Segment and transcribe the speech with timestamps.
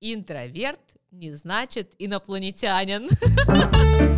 [0.00, 0.80] Интроверт
[1.10, 3.08] не значит инопланетянин.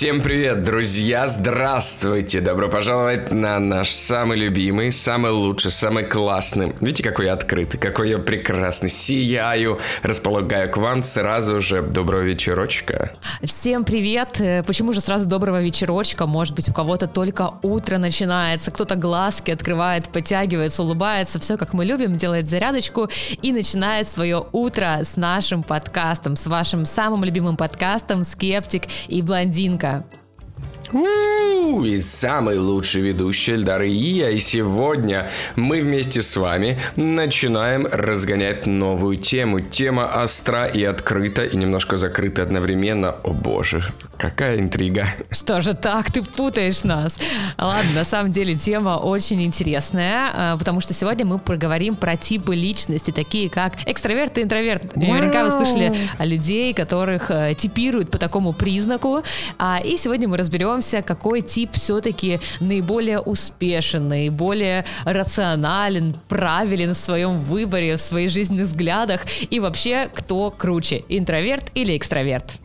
[0.00, 1.28] Всем привет, друзья!
[1.28, 2.40] Здравствуйте!
[2.40, 6.72] Добро пожаловать на наш самый любимый, самый лучший, самый классный.
[6.80, 8.88] Видите, какой я открытый, какой я прекрасный.
[8.88, 11.82] Сияю, располагаю к вам сразу же.
[11.82, 13.12] Доброго вечерочка.
[13.42, 14.40] Всем привет!
[14.40, 16.26] Э, почему же сразу доброго вечерочка?
[16.26, 21.84] Может быть, у кого-то только утро начинается, кто-то глазки открывает, подтягивается, улыбается, все как мы
[21.84, 23.10] любим, делает зарядочку
[23.42, 29.89] и начинает свое утро с нашим подкастом, с вашим самым любимым подкастом «Скептик и блондинка».
[29.90, 30.19] Yeah.
[30.92, 34.30] И самый лучший ведущий Эльдар Ия.
[34.30, 39.60] И сегодня мы вместе с вами начинаем разгонять новую тему.
[39.60, 43.10] Тема остра и открыта, и немножко закрыта одновременно.
[43.22, 43.84] О боже,
[44.18, 45.06] какая интрига.
[45.30, 47.18] Что же так, ты путаешь нас.
[47.56, 52.54] Ладно, на самом деле тема очень интересная, а, потому что сегодня мы поговорим про типы
[52.54, 54.96] личности, такие как экстраверт и интроверт.
[54.96, 59.22] Наверняка вы слышали о людей, которых э, типируют по такому признаку.
[59.58, 66.96] А, и сегодня мы разберем разберемся, какой тип все-таки наиболее успешен, наиболее рационален, правилен в
[66.96, 72.60] своем выборе, в своих жизненных взглядах и вообще кто круче, интроверт или экстраверт.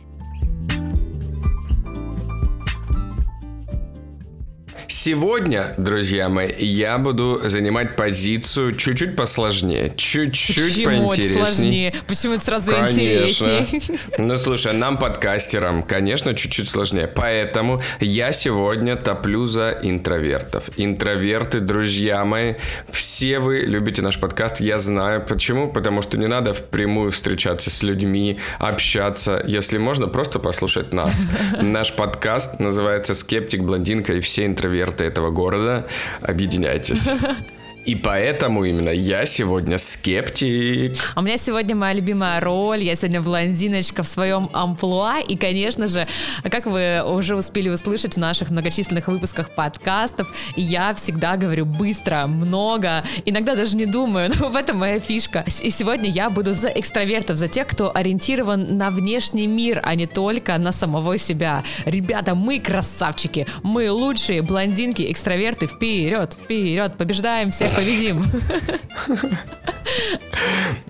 [4.87, 11.41] Сегодня, друзья мои, я буду занимать позицию чуть-чуть посложнее, чуть-чуть Почему поинтереснее.
[11.41, 11.93] Это сложнее?
[12.07, 12.91] Почему это сразу конечно.
[12.91, 13.99] интереснее?
[14.17, 17.07] Ну, слушай, нам, подкастерам, конечно, чуть-чуть сложнее.
[17.07, 20.69] Поэтому я сегодня топлю за интровертов.
[20.77, 22.55] Интроверты, друзья мои,
[22.89, 24.59] все вы любите наш подкаст.
[24.59, 25.67] Я знаю почему.
[25.71, 29.43] Потому что не надо впрямую встречаться с людьми, общаться.
[29.45, 31.27] Если можно, просто послушать нас.
[31.61, 35.87] Наш подкаст называется «Скептик, блондинка и все интроверты» эксперты этого города,
[36.21, 37.09] объединяйтесь.
[37.85, 40.97] И поэтому именно я сегодня скептик.
[41.13, 42.83] А у меня сегодня моя любимая роль.
[42.83, 45.19] Я сегодня блондиночка в своем амплуа.
[45.19, 46.07] И, конечно же,
[46.49, 53.03] как вы уже успели услышать в наших многочисленных выпусках подкастов, я всегда говорю быстро, много,
[53.23, 55.45] иногда даже не думаю, но в этом моя фишка.
[55.61, 60.07] И сегодня я буду за экстравертов, за тех, кто ориентирован на внешний мир, а не
[60.07, 61.63] только на самого себя.
[61.85, 68.25] Ребята, мы красавчики, мы лучшие блондинки, экстраверты, вперед, вперед, побеждаем всех победим.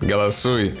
[0.00, 0.78] Голосуй.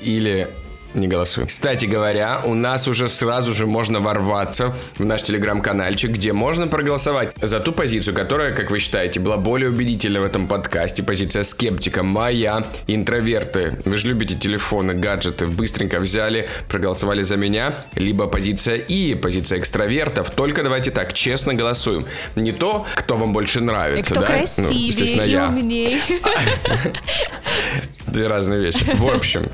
[0.00, 0.48] Или
[0.94, 1.46] не голосуй.
[1.46, 7.34] Кстати говоря, у нас уже сразу же можно ворваться в наш телеграм-канальчик, где можно проголосовать
[7.40, 11.02] за ту позицию, которая, как вы считаете, была более убедительна в этом подкасте.
[11.02, 13.78] Позиция скептика, моя, интроверты.
[13.84, 15.46] Вы же любите телефоны, гаджеты.
[15.46, 17.84] Быстренько взяли, проголосовали за меня.
[17.94, 20.30] Либо позиция И, позиция экстравертов.
[20.30, 22.06] Только давайте так, честно голосуем.
[22.36, 24.26] Не то, кто вам больше нравится, и кто да?
[24.26, 25.46] красивее ну, и я.
[25.48, 26.00] умнее.
[28.12, 28.84] Две разные вещи.
[28.94, 29.46] В общем,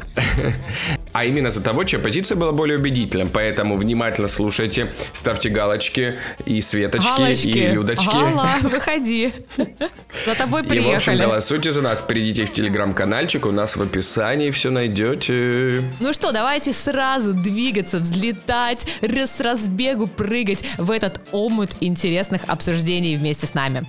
[1.13, 3.27] а именно за того, чья позиция была более убедительна.
[3.27, 7.47] Поэтому внимательно слушайте, ставьте галочки и Светочки, галочки.
[7.49, 8.07] и Людочки.
[8.07, 9.33] Гала, выходи.
[10.27, 10.89] За тобой приехали.
[10.89, 12.03] И, в общем, голосуйте за нас.
[12.03, 15.83] Перейдите в телеграм-канальчик, у нас в описании все найдете.
[16.01, 23.47] Ну что, давайте сразу двигаться, взлетать, с разбегу прыгать в этот омут интересных обсуждений вместе
[23.47, 23.87] с нами.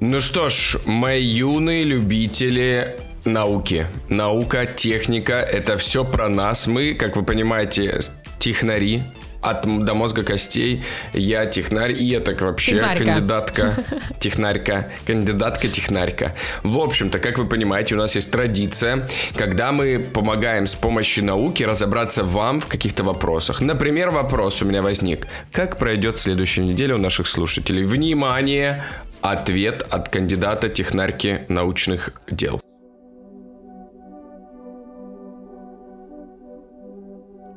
[0.00, 3.88] Ну что ж, мои юные любители науки.
[4.08, 6.68] Наука, техника, это все про нас.
[6.68, 7.98] Мы, как вы понимаете,
[8.38, 9.02] технари,
[9.40, 10.84] от до мозга костей.
[11.12, 13.04] Я технарь, и я так вообще технарька.
[13.04, 13.74] кандидатка,
[14.20, 16.34] технарька, кандидатка, технарька.
[16.62, 21.62] В общем-то, как вы понимаете, у нас есть традиция, когда мы помогаем с помощью науки
[21.62, 23.60] разобраться вам в каких-то вопросах.
[23.60, 25.26] Например, вопрос у меня возник.
[25.52, 27.84] Как пройдет следующая неделя у наших слушателей?
[27.84, 28.84] Внимание!
[29.20, 32.60] Ответ от кандидата технарки научных дел.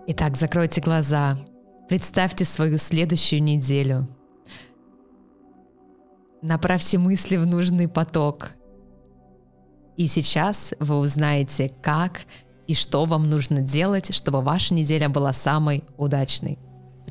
[0.08, 1.38] Итак, закройте глаза.
[1.88, 4.08] Представьте свою следующую неделю.
[6.42, 8.54] Направьте мысли в нужный поток.
[9.98, 12.22] И сейчас вы узнаете, как
[12.66, 16.58] и что вам нужно делать, чтобы ваша неделя была самой удачной.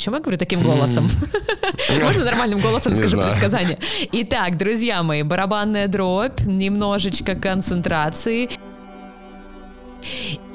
[0.01, 1.09] Почему я говорю таким голосом?
[2.03, 3.79] Можно нормальным голосом скажу предсказание?
[4.13, 8.49] Итак, друзья мои, барабанная дробь, немножечко концентрации.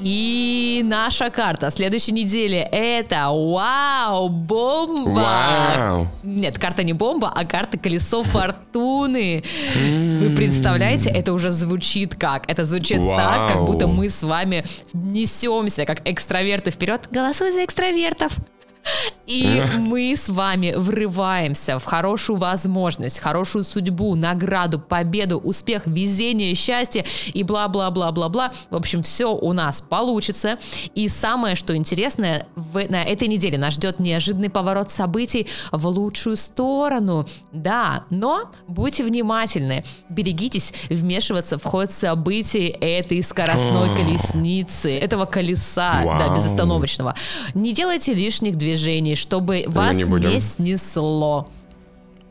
[0.00, 5.76] И наша карта следующей недели это вау, бомба.
[5.76, 6.08] Вау.
[6.24, 9.44] Нет, карта не бомба, а карта колесо фортуны.
[9.76, 12.50] Вы представляете, это уже звучит как?
[12.50, 13.16] Это звучит Вау.
[13.16, 17.06] так, как будто мы с вами несемся, как экстраверты вперед.
[17.12, 18.36] Голосуй за экстравертов.
[19.26, 27.04] И мы с вами врываемся в хорошую возможность, хорошую судьбу, награду, победу, успех, везение, счастье
[27.32, 28.52] и бла-бла-бла-бла-бла.
[28.70, 30.58] В общем, все у нас получится.
[30.94, 36.36] И самое, что интересное, в, на этой неделе нас ждет неожиданный поворот событий в лучшую
[36.36, 37.26] сторону.
[37.52, 46.28] Да, но будьте внимательны, берегитесь вмешиваться в ход событий этой скоростной колесницы, этого колеса, да,
[46.34, 47.14] безостановочного.
[47.54, 51.48] Не делайте лишних движений, чтобы вас не, не, снесло.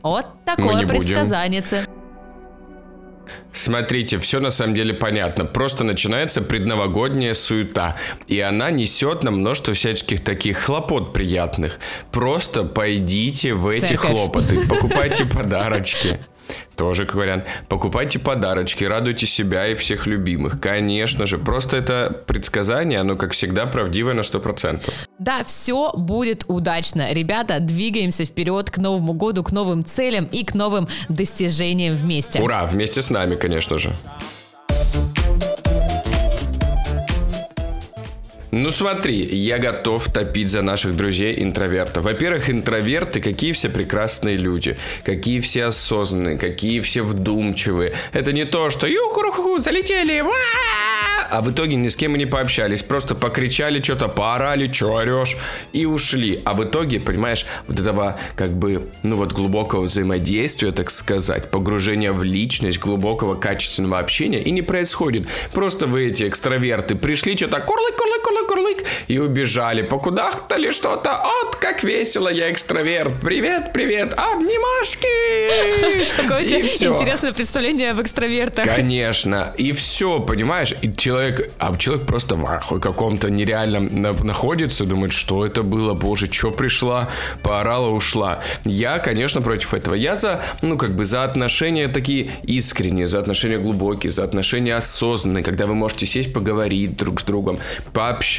[0.02, 1.62] Вот такое предсказание.
[3.52, 5.44] Смотрите, все на самом деле понятно.
[5.44, 7.96] Просто начинается предновогодняя суета.
[8.26, 11.80] И она несет нам множество всяческих таких хлопот приятных.
[12.12, 14.10] Просто пойдите в эти Церковь.
[14.10, 16.20] хлопоты, покупайте подарочки.
[16.76, 17.44] Тоже как вариант.
[17.68, 20.60] Покупайте подарочки, радуйте себя и всех любимых.
[20.60, 24.80] Конечно же, просто это предсказание, оно, как всегда, правдивое на 100%.
[25.18, 27.12] Да, все будет удачно.
[27.12, 32.40] Ребята, двигаемся вперед к Новому году, к новым целям и к новым достижениям вместе.
[32.40, 33.94] Ура, вместе с нами, конечно же.
[38.52, 42.04] Ну смотри, я готов топить за наших друзей-интровертов.
[42.04, 47.92] Во-первых, интроверты, какие все прекрасные люди, какие все осознанные, какие все вдумчивые.
[48.12, 50.22] Это не то, что юху залетели,
[51.30, 55.36] а в итоге ни с кем и не пообщались, просто покричали что-то, поорали, что орешь,
[55.72, 56.40] и ушли.
[56.44, 62.12] А в итоге, понимаешь, вот этого как бы, ну вот глубокого взаимодействия, так сказать, погружения
[62.12, 65.26] в личность, глубокого качественного общения и не происходит.
[65.52, 71.56] Просто вы эти экстраверты пришли, что-то курлык, курлык, курлык, курлык, и убежали, покудахтали что-то, от,
[71.56, 75.06] как весело, я экстраверт, привет, привет, обнимашки!
[76.16, 78.74] Какое у тебя интересное представление об экстравертах.
[78.74, 79.52] Конечно.
[79.56, 80.74] И все, понимаешь?
[80.82, 85.94] И человек, а человек просто в ахуе каком-то нереальном на- находится, думает, что это было,
[85.94, 87.08] боже, что пришла,
[87.42, 88.40] поорала, ушла.
[88.64, 89.94] Я, конечно, против этого.
[89.94, 95.42] Я за, ну, как бы за отношения такие искренние, за отношения глубокие, за отношения осознанные,
[95.44, 97.58] когда вы можете сесть, поговорить друг с другом,
[97.92, 98.35] пообщаться,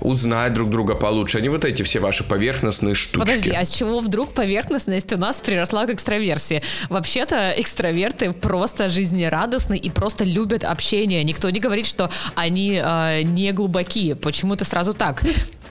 [0.00, 3.18] узнать друг друга получше, а не вот эти все ваши поверхностные штучки.
[3.18, 6.62] Подожди, а с чего вдруг поверхностность у нас приросла к экстраверсии?
[6.90, 11.22] Вообще-то экстраверты просто жизнерадостны и просто любят общение.
[11.24, 14.14] Никто не говорит, что они э, не глубоки.
[14.14, 15.22] Почему-то сразу так.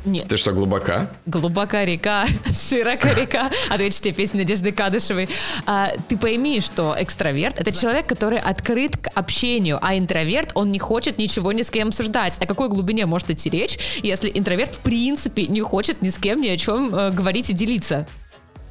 [0.06, 0.28] Нет.
[0.28, 1.10] Ты что, глубока?
[1.26, 3.52] Глубока река, широка река.
[3.70, 5.30] Ответьте песню Надежды Кадышевой.
[5.66, 10.80] А, ты пойми, что экстраверт— это человек, который открыт к общению, а интроверт, он не
[10.80, 12.38] хочет ничего ни с кем обсуждать.
[12.40, 16.42] О какой глубине может идти речь, если интроверт в принципе не хочет ни с кем
[16.42, 18.08] ни о чем э, говорить и делиться?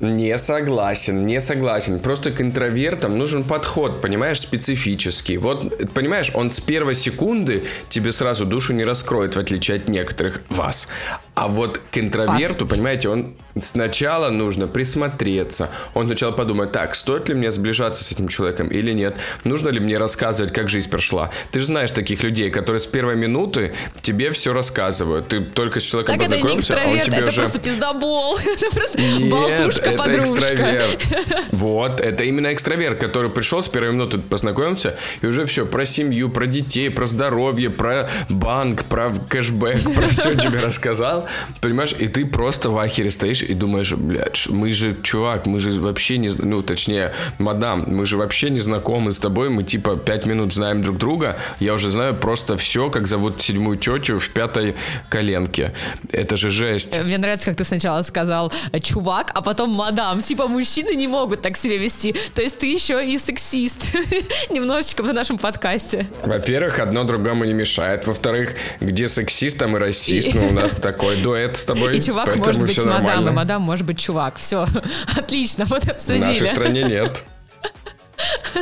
[0.01, 2.01] Не согласен, не согласен.
[2.01, 5.39] Просто к интровертам нужен подход, понимаешь, специфический.
[5.39, 10.43] Вот, понимаешь, он с первой секунды тебе сразу душу не раскроет, в отличие от некоторых
[10.49, 10.89] вас.
[11.35, 15.71] А вот к интроверту, понимаете, он сначала нужно присмотреться.
[15.95, 19.17] Он сначала подумает, так, стоит ли мне сближаться с этим человеком или нет?
[19.45, 21.31] Нужно ли мне рассказывать, как жизнь прошла?
[21.51, 25.29] Ты же знаешь таких людей, которые с первой минуты тебе все рассказывают.
[25.29, 27.41] Ты только с человеком Так это не познакомился, а он тебе это уже...
[27.41, 28.39] просто пиздобол.
[28.55, 30.39] Это просто Нет, болтушка, это подружка.
[30.39, 31.03] экстраверт.
[31.53, 36.29] Вот, это именно экстраверт, который пришел с первой минуты познакомился, и уже все, про семью,
[36.29, 41.27] про детей, про здоровье, про банк, про кэшбэк, про все тебе рассказал,
[41.61, 45.81] понимаешь, и ты просто в ахере стоишь и думаешь, блядь, мы же, чувак, мы же
[45.81, 50.27] вообще не, ну, точнее, мадам, мы же вообще не знакомы с тобой, мы типа пять
[50.27, 54.75] минут знаем друг друга, я уже знаю просто все, как зовут седьмую тетю в пятой
[55.09, 55.73] коленке.
[56.11, 56.99] Это же жесть.
[57.05, 60.21] Мне нравится, как ты сначала сказал э, чувак, а потом мадам.
[60.21, 62.15] Типа мужчины не могут так себя вести.
[62.35, 63.95] То есть ты еще и сексист.
[64.51, 66.07] Немножечко в нашем подкасте.
[66.23, 68.07] Во-первых, одно другому не мешает.
[68.07, 70.35] Во-вторых, где сексист, там и расист.
[70.35, 71.99] Ну, у нас такой дуэт с тобой.
[71.99, 74.37] И чувак может быть мадам, мадам может быть чувак.
[74.37, 74.67] Все,
[75.17, 76.21] отлично, вот В обсудили.
[76.25, 77.25] нашей стране нет.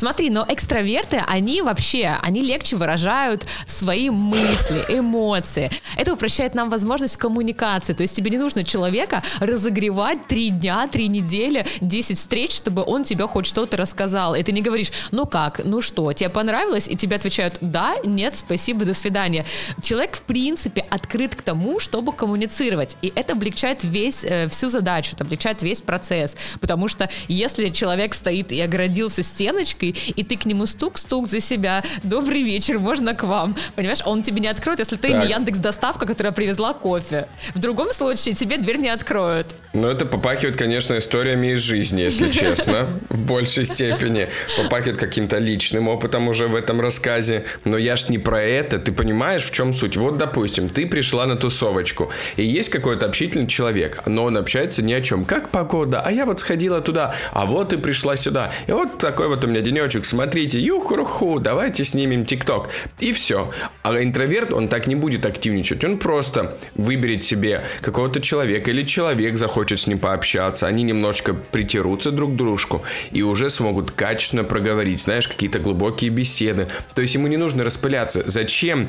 [0.00, 5.70] Смотри, но экстраверты, они вообще, они легче выражают свои мысли, эмоции.
[5.94, 7.92] Это упрощает нам возможность коммуникации.
[7.92, 13.04] То есть тебе не нужно человека разогревать три дня, три недели, 10 встреч, чтобы он
[13.04, 14.34] тебе хоть что-то рассказал.
[14.34, 16.88] И ты не говоришь, ну как, ну что, тебе понравилось?
[16.88, 19.44] И тебе отвечают, да, нет, спасибо, до свидания.
[19.82, 22.96] Человек, в принципе, открыт к тому, чтобы коммуницировать.
[23.02, 26.38] И это облегчает весь, э, всю задачу, это облегчает весь процесс.
[26.58, 31.82] Потому что если человек стоит и оградился стеночкой, и ты к нему стук-стук за себя,
[32.02, 33.56] добрый вечер, можно к вам.
[33.74, 35.24] Понимаешь, он тебе не откроет, если ты так.
[35.24, 37.28] не Яндекс Доставка, которая привезла кофе.
[37.54, 39.54] В другом случае тебе дверь не откроют.
[39.72, 44.28] Ну, это попахивает, конечно, историями из жизни, если честно, в большей степени.
[44.56, 47.44] Попахивает каким-то личным опытом уже в этом рассказе.
[47.64, 49.96] Но я ж не про это, ты понимаешь, в чем суть?
[49.96, 54.92] Вот, допустим, ты пришла на тусовочку, и есть какой-то общительный человек, но он общается ни
[54.92, 55.24] о чем.
[55.24, 56.00] Как погода?
[56.00, 58.52] А я вот сходила туда, а вот и пришла сюда.
[58.66, 62.68] И вот такой вот у меня денечек, смотрите, юху-руху, давайте снимем ТикТок.
[62.98, 63.50] И все.
[63.82, 65.84] А интроверт, он так не будет активничать.
[65.84, 70.66] Он просто выберет себе какого-то человека или человек захочет с ним пообщаться.
[70.66, 76.68] Они немножко притерутся друг к дружку и уже смогут качественно проговорить, знаешь, какие-то глубокие беседы.
[76.94, 78.22] То есть ему не нужно распыляться.
[78.26, 78.88] Зачем,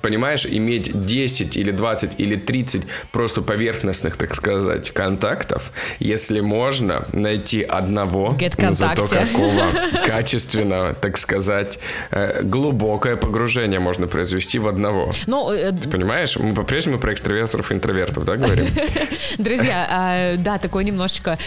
[0.00, 2.82] понимаешь, иметь 10 или 20 или 30
[3.12, 9.66] просто поверхностных, так сказать, контактов, если можно найти одного, но зато какого
[10.32, 11.78] качественного, так сказать,
[12.10, 15.12] э, глубокое погружение можно произвести в одного.
[15.26, 16.36] Ну, э, Ты понимаешь?
[16.36, 18.66] Мы по-прежнему про экстравертов и интровертов, да, говорим?
[19.38, 21.38] Друзья, а, да, такой немножечко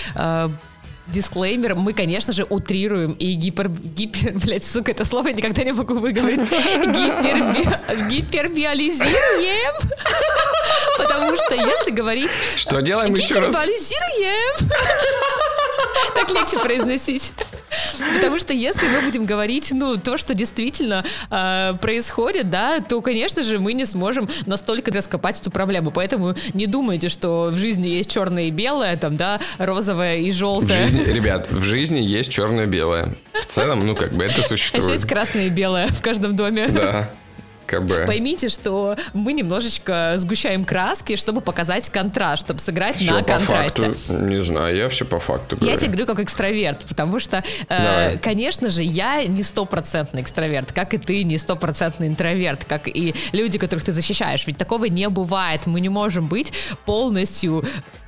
[1.07, 3.69] дисклеймер, мы, конечно же, утрируем и гипер...
[3.69, 4.33] гипер...
[4.33, 6.41] Блядь, сука, это слово я никогда не могу выговорить.
[6.41, 8.09] Гиперби...
[8.09, 9.75] Гипербиализируем.
[10.97, 12.31] Потому что если говорить...
[12.55, 13.53] Что делаем еще раз?
[13.53, 14.71] Гипербиализируем.
[16.15, 17.33] Так легче произносить.
[18.15, 23.43] Потому что если мы будем говорить, ну, то, что действительно э, происходит, да, то, конечно
[23.43, 25.91] же, мы не сможем настолько раскопать эту проблему.
[25.91, 30.85] Поэтому не думайте, что в жизни есть черное и белое, там, да, розовое и желтое.
[30.85, 33.15] В жизни, ребят, в жизни есть черное и белое.
[33.33, 34.83] В целом, ну, как бы это существует.
[34.83, 36.67] Еще есть красное и белое в каждом доме.
[36.67, 37.09] Да.
[37.65, 38.05] КБ.
[38.05, 43.93] Поймите, что мы немножечко сгущаем краски, чтобы показать контраст, чтобы сыграть все на по контрасте.
[43.93, 45.71] Факту, не знаю, я все по факту говорю.
[45.71, 50.93] Я тебе говорю как экстраверт, потому что, э, конечно же, я не стопроцентный экстраверт, как
[50.93, 54.45] и ты не стопроцентный интроверт, как и люди, которых ты защищаешь.
[54.47, 55.65] Ведь такого не бывает.
[55.65, 56.53] Мы не можем быть
[56.85, 57.65] полностью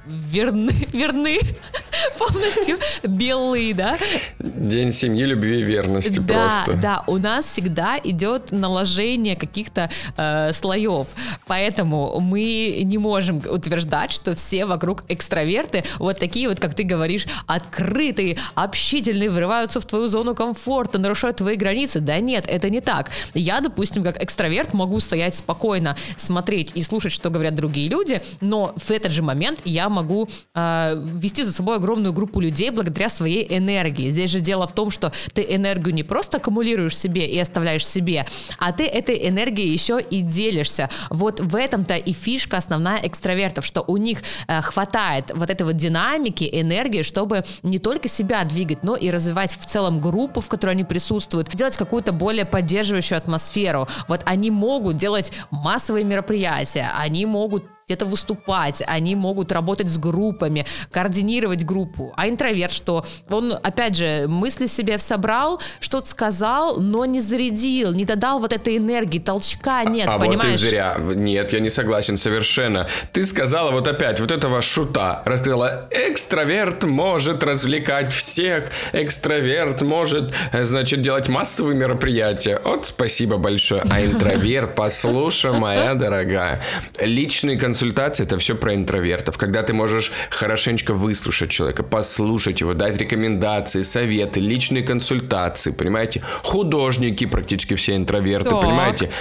[0.08, 1.40] верны, верны
[2.18, 3.98] полностью белые, да?
[4.40, 6.74] День семьи, любви и верности да, просто.
[6.74, 11.08] Да, у нас всегда идет наложение каких-то э, слоев,
[11.48, 17.27] поэтому мы не можем утверждать, что все вокруг экстраверты вот такие вот, как ты говоришь,
[17.46, 22.00] открытые, общительные, врываются в твою зону комфорта, нарушают твои границы.
[22.00, 23.12] Да нет, это не так.
[23.34, 28.74] Я, допустим, как экстраверт могу стоять спокойно, смотреть и слушать, что говорят другие люди, но
[28.75, 33.46] в этот же момент я могу э, вести за собой огромную группу людей благодаря своей
[33.58, 34.10] энергии.
[34.10, 38.25] Здесь же дело в том, что ты энергию не просто аккумулируешь себе и оставляешь себе,
[38.60, 40.89] а ты этой энергией еще и делишься.
[41.10, 45.75] Вот в этом-то и фишка основная экстравертов, что у них э, хватает вот этой вот
[45.75, 50.72] динамики, энергии, чтобы не только себя двигать, но и развивать в целом группу, в которой
[50.72, 53.88] они присутствуют, делать какую-то более поддерживающую атмосферу.
[54.08, 60.65] Вот они могут делать массовые мероприятия, они могут где-то выступать, они могут работать с группами,
[60.91, 62.12] координировать группу.
[62.17, 63.06] А интроверт что?
[63.29, 68.75] Он, опять же, мысли себе собрал, что-то сказал, но не зарядил, не додал вот этой
[68.75, 70.56] энергии, толчка нет, а, понимаешь?
[70.60, 70.98] вот и зря.
[71.00, 72.89] Нет, я не согласен совершенно.
[73.13, 75.22] Ты сказала вот опять вот этого шута.
[75.24, 82.60] Рассказала, экстраверт может развлекать всех, экстраверт может, э, значит, делать массовые мероприятия.
[82.65, 83.84] Вот спасибо большое.
[83.89, 86.62] А интроверт, послушай, моя дорогая,
[87.00, 92.74] личный консультант консультация это все про интровертов, когда ты можешь хорошенечко выслушать человека, послушать его,
[92.74, 96.24] дать рекомендации, советы, личные консультации, понимаете?
[96.43, 98.62] Художники практически все интроверты, так.
[98.62, 99.12] понимаете?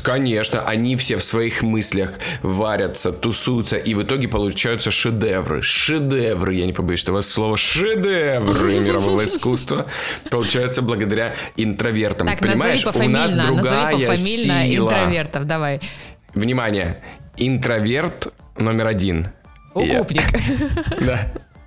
[0.00, 5.60] Конечно, они все в своих мыслях варятся, тусуются, и в итоге получаются шедевры.
[5.62, 9.86] Шедевры, я не побоюсь этого слова, шедевры мирового искусства
[10.30, 12.28] получаются благодаря интровертам.
[12.28, 14.84] Так, Понимаешь, у нас другая назови пофамильно сила.
[14.84, 15.80] интровертов, давай.
[16.34, 17.00] Внимание,
[17.36, 19.28] интроверт номер один.
[19.74, 20.24] Укупник.
[21.00, 21.18] Да.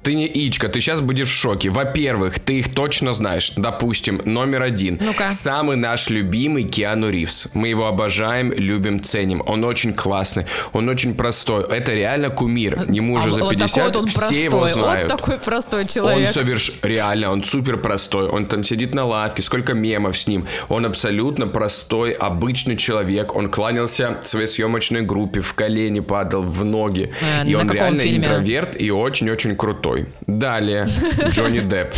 [0.08, 1.70] Ты не Ичка, ты сейчас будешь в шоке.
[1.70, 3.52] Во-первых, ты их точно знаешь.
[3.58, 4.98] Допустим, номер один.
[5.02, 5.32] Ну-ка.
[5.32, 7.50] Самый наш любимый Киану Ривз.
[7.54, 9.44] Мы его обожаем, любим, ценим.
[9.46, 11.66] Он очень классный, он очень простой.
[11.66, 12.86] Это реально кумир.
[12.88, 14.44] Ему а уже за 50, вот он все простой.
[14.44, 15.12] его знают.
[15.12, 16.28] Вот такой простой человек.
[16.28, 16.72] Он соверш...
[16.84, 18.30] Реально, он супер простой.
[18.30, 20.48] Он там сидит на лавке, сколько мемов с ним.
[20.70, 23.36] Он абсолютно простой, обычный человек.
[23.36, 27.12] Он кланялся своей съемочной группе, в колени падал, в ноги.
[27.42, 28.20] А, и он реально фильме?
[28.20, 30.13] интроверт и очень-очень крутой такой.
[30.27, 30.88] Далее,
[31.30, 31.94] Джонни Депп.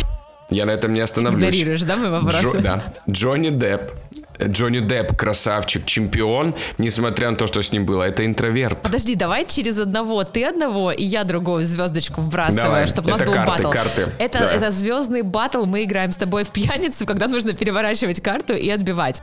[0.50, 1.44] Я на этом не остановлюсь.
[1.48, 2.56] Игнорируешь, да, мои вопросы?
[2.56, 2.82] Джо, да.
[3.08, 3.92] Джонни Депп
[4.42, 8.04] Джонни Депп красавчик, чемпион, несмотря на то, что с ним было.
[8.04, 8.80] Это интроверт.
[8.82, 10.24] Подожди, давай через одного.
[10.24, 13.70] Ты одного, и я другого звездочку вбрасываю, чтобы у нас Это был карты, батл.
[13.70, 14.06] карты.
[14.18, 14.50] Это, Да.
[14.50, 15.66] это звездный батл.
[15.66, 19.20] Мы играем с тобой в пьяницу, когда нужно переворачивать карту и отбивать.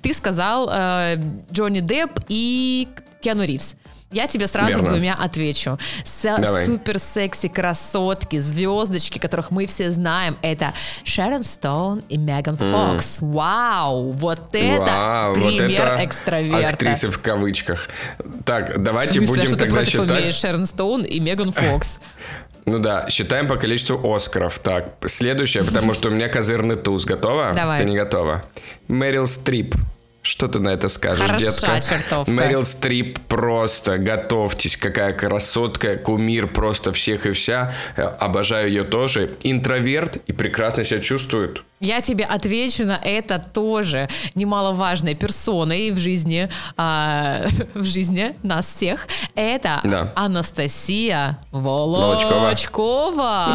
[0.00, 1.16] Ты сказал э,
[1.52, 2.86] Джонни Депп и
[3.20, 3.76] Киану Ривз.
[4.14, 4.86] Я тебе сразу Верно.
[4.86, 5.78] двумя отвечу.
[6.04, 6.64] С- Давай.
[6.64, 10.72] супер секси красотки, звездочки, которых мы все знаем, это
[11.04, 13.18] Шерон Стоун и Меган Фокс.
[13.20, 14.10] Вау!
[14.12, 16.68] Вот это Вау, вот пример это экстраверта.
[16.68, 17.88] актрисы в кавычках.
[18.44, 20.34] Так, В давайте смысле, а будем что ты тогда против считать.
[20.34, 22.00] Шерон Стоун и Меган Фокс?
[22.66, 24.58] Ну да, считаем по количеству Оскаров.
[24.60, 27.04] Так, следующее, потому что у меня козырный туз.
[27.04, 27.52] Готова?
[27.54, 27.80] Давай.
[27.82, 28.44] Ты не готова?
[28.88, 29.74] Мэрил Стрип.
[30.26, 31.80] Что ты на это скажешь, Хороша детка?
[31.82, 32.32] чертовка.
[32.32, 37.74] Мэрил Стрип просто, готовьтесь, какая красотка, кумир просто всех и вся.
[37.96, 39.36] Э, Обожаю ее тоже.
[39.42, 41.62] Интроверт и прекрасно себя чувствует.
[41.78, 49.06] Я тебе отвечу на это тоже немаловажной персоной в жизни, а, в жизни нас всех.
[49.34, 50.10] Это Да.
[50.16, 52.34] Анастасия Волочкова.
[52.40, 53.46] Волочкова.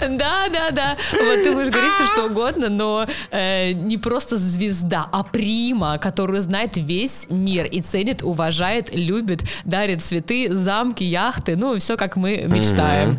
[0.00, 0.96] Да, да, да.
[1.12, 6.40] Вот ты можешь говорить все что угодно, но э, не просто звезда, а прима, которую
[6.40, 12.44] знает весь мир и ценит, уважает, любит, дарит цветы, замки, яхты, ну все как мы
[12.46, 13.18] мечтаем.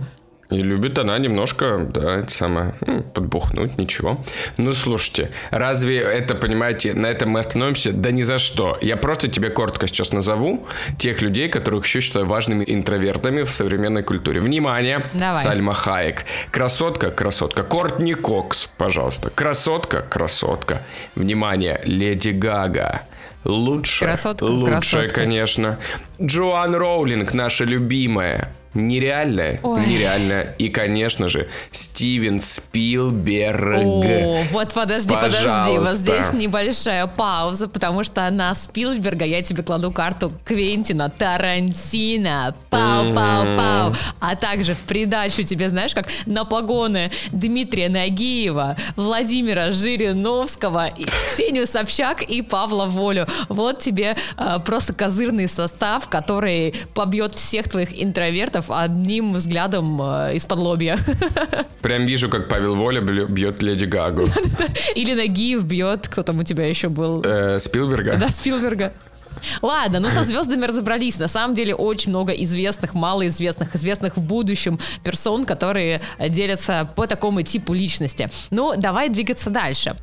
[0.50, 4.20] И любит она немножко, да, это самое, м, подбухнуть, ничего.
[4.58, 7.92] Ну, слушайте, разве это, понимаете, на этом мы остановимся?
[7.94, 8.76] Да ни за что.
[8.82, 10.66] Я просто тебе коротко сейчас назову
[10.98, 14.42] тех людей, которых еще считаю важными интровертами в современной культуре.
[14.42, 15.06] Внимание!
[15.14, 15.44] Давай.
[15.44, 16.26] Сальма Хаек.
[16.52, 17.62] Красотка, красотка.
[17.62, 19.30] Кортни Кокс, пожалуйста.
[19.30, 20.82] Красотка, красотка.
[21.14, 23.04] Внимание, Леди Гага.
[23.46, 25.14] Лучшая, Красотка, лучшая, красотка.
[25.22, 25.80] конечно.
[26.20, 28.52] Джоан Роулинг, наша любимая.
[28.74, 29.84] Нереальная, Ой.
[29.86, 30.56] нереальная.
[30.60, 33.78] И, конечно же, Стивен Спилберг.
[33.78, 35.96] О, вот подожди, подожди, вот Пожалуйста.
[35.96, 42.54] здесь небольшая пауза, потому что на Спилберга я тебе кладу карту Квентина Тарантино.
[42.70, 43.96] Пау, пау, пау.
[44.20, 50.90] А также в придачу тебе, знаешь, как на погоны Дмитрия Нагиева, Владимира Жириновского,
[51.26, 53.28] Ксению Собчак и Павла Волю.
[53.48, 60.60] Вот тебе э, просто козырный состав, который побьет всех твоих интровертов одним взглядом э, из-под
[60.60, 60.98] лобья.
[61.82, 64.26] Прям вижу, как Павел Воля бьет Леди Гагу.
[64.96, 67.22] Или Нагиев бьет, кто там у тебя еще был?
[67.24, 68.18] Э, Спилберга?
[68.18, 68.94] Да, Спилберга.
[69.62, 71.20] Ладно, ну со звездами разобрались.
[71.20, 77.42] На самом деле очень много известных, малоизвестных, известных в будущем персон, которые делятся по такому
[77.42, 78.30] типу личности.
[78.50, 79.96] Ну, давай двигаться дальше.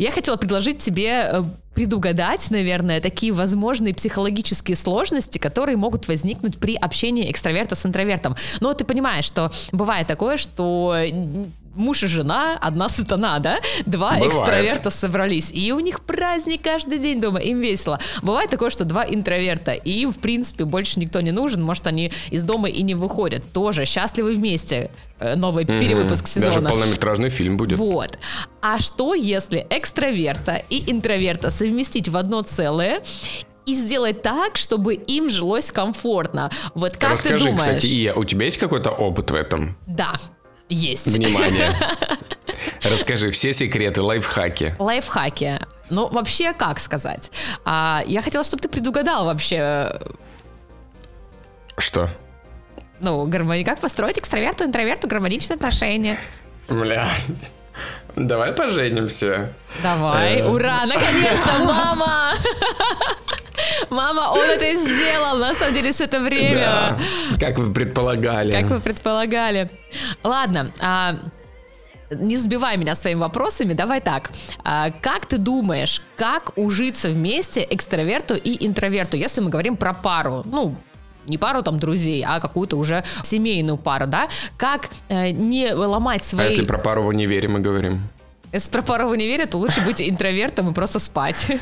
[0.00, 1.42] Я хотела предложить тебе э,
[1.74, 8.34] предугадать, наверное, такие возможные психологические сложности, которые могут возникнуть при общении экстраверта с интровертом.
[8.60, 10.96] Но ты понимаешь, что бывает такое, что
[11.74, 13.58] муж и жена, одна сатана, да?
[13.86, 14.26] Два Бывает.
[14.32, 17.98] экстраверта собрались, и у них праздник каждый день дома, им весело.
[18.22, 22.44] Бывает такое, что два интроверта, и, в принципе, больше никто не нужен, может, они из
[22.44, 23.44] дома и не выходят.
[23.52, 24.90] Тоже счастливы вместе.
[25.18, 26.60] Э, Новый перевыпуск сезона.
[26.60, 27.78] Даже полнометражный фильм будет.
[27.78, 28.18] Вот.
[28.62, 33.00] А что, если экстраверта и интроверта совместить в одно целое
[33.66, 36.50] и сделать так, чтобы им жилось комфортно?
[36.74, 37.60] Вот как Расскажи, ты думаешь?
[37.60, 39.76] кстати, Ия, у тебя есть какой-то опыт в этом?
[39.86, 40.14] Да,
[40.70, 41.06] есть.
[41.06, 41.72] Внимание.
[42.82, 44.74] Расскажи все секреты, лайфхаки.
[44.78, 45.60] Лайфхаки.
[45.90, 47.30] Ну, вообще, как сказать?
[47.64, 49.98] А, я хотела, чтобы ты предугадал вообще, э,
[51.76, 52.10] Что?
[53.00, 53.64] ну, гармони...
[53.64, 56.18] как построить экстраверту, интроверту гармоничные отношения.
[56.68, 57.06] Бля.
[58.16, 59.52] Давай поженимся.
[59.82, 60.48] Давай, Э.
[60.48, 62.32] ура, наконец-то, мама!
[63.88, 66.96] Мама, он это сделал, на самом деле, все это время.
[67.38, 67.38] Да.
[67.38, 68.52] Как вы предполагали.
[68.52, 69.70] Как вы предполагали.
[70.22, 71.16] Ладно, а,
[72.10, 74.30] не сбивай меня своими вопросами, давай так.
[74.64, 80.42] А, как ты думаешь, как ужиться вместе экстраверту и интроверту, если мы говорим про пару?
[80.44, 80.76] Ну,
[81.26, 84.28] не пару там друзей, а какую-то уже семейную пару, да?
[84.56, 86.46] Как э, не ломать А свои...
[86.46, 88.08] если про пару в универе мы говорим?
[88.52, 91.48] Если про пару не верят, то лучше быть интровертом и просто спать.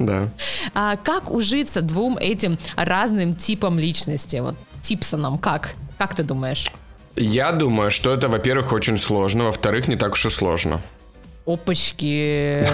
[0.00, 0.30] Да.
[0.74, 4.38] А как ужиться двум этим разным типам личности?
[4.38, 5.74] Вот Типсоном как?
[5.98, 6.72] Как ты думаешь?
[7.16, 10.80] Я думаю, что это, во-первых, очень сложно, во-вторых, не так уж и сложно.
[11.46, 12.64] Опачки.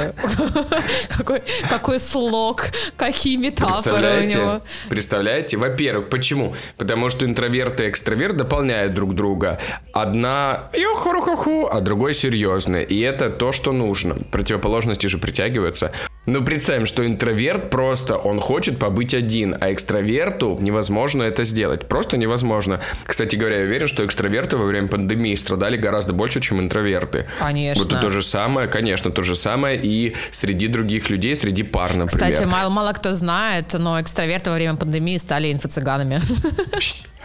[1.16, 4.62] какой, какой слог, какие метафоры у него.
[4.88, 5.57] Представляете?
[5.57, 6.55] Во-первых, почему?
[6.76, 9.59] Потому что интроверт и экстраверт дополняют друг друга.
[9.92, 12.85] Одна ху а другой серьезный.
[12.85, 14.16] И это то, что нужно.
[14.31, 15.92] Противоположности же притягиваются.
[16.26, 21.87] Ну, представим, что интроверт просто, он хочет побыть один, а экстраверту невозможно это сделать.
[21.87, 22.81] Просто невозможно.
[23.05, 27.26] Кстати говоря, я уверен, что экстраверты во время пандемии страдали гораздо больше, чем интроверты.
[27.38, 27.85] Конечно.
[27.85, 32.09] Вот то же самое, конечно, то же самое и среди других людей, среди пар, например.
[32.09, 36.21] Кстати, мало, мало кто знает, но экстраверты во время пандемии стали инфо-цыганами.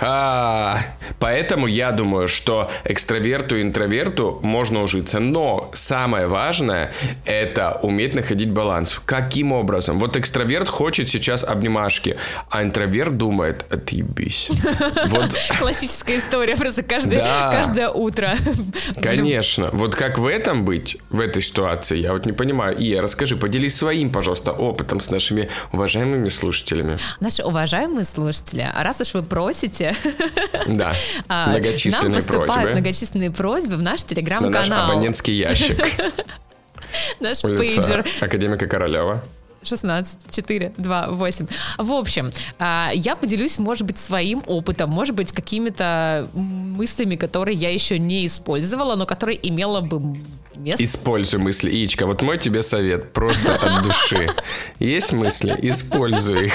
[0.01, 0.79] А,
[1.19, 5.19] поэтому я думаю, что экстраверту и интроверту можно ужиться.
[5.19, 6.91] Но самое важное–
[7.25, 8.99] это уметь находить баланс.
[9.05, 9.99] Каким образом?
[9.99, 12.17] Вот экстраверт хочет сейчас обнимашки,
[12.49, 14.49] а интроверт думает «отъебись».
[15.07, 15.35] Вот.
[15.59, 17.51] Классическая история, просто каждое, да.
[17.51, 18.35] каждое утро.
[19.01, 19.69] Конечно.
[19.73, 22.77] Вот как в этом быть, в этой ситуации, я вот не понимаю.
[22.77, 26.97] И расскажи, поделись своим, пожалуйста, опытом с нашими уважаемыми слушателями.
[27.19, 29.90] Наши уважаемые слушатели, раз уж вы просите,
[30.67, 30.93] Да,
[31.27, 32.69] а, многочисленные Нам поступают просьбы.
[32.71, 34.69] многочисленные просьбы в наш телеграм-канал.
[34.69, 35.77] наш абонентский ящик.
[37.21, 38.05] Наш пейджер.
[38.19, 39.23] Академика Королева.
[39.63, 41.47] 16, 4, 2, 8.
[41.77, 47.71] В общем, а, я поделюсь, может быть, своим опытом, может быть, какими-то мыслями, которые я
[47.71, 50.17] еще не использовала, но которые имела бы
[50.55, 50.83] место.
[50.83, 51.69] Используй мысли.
[51.85, 54.29] Ичка, вот мой тебе совет, просто от души.
[54.79, 55.57] Есть мысли?
[55.61, 56.53] Используй их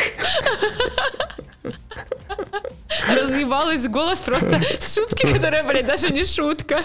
[3.09, 6.83] разъебалась голос просто с шутки, которая, блядь, даже не шутка.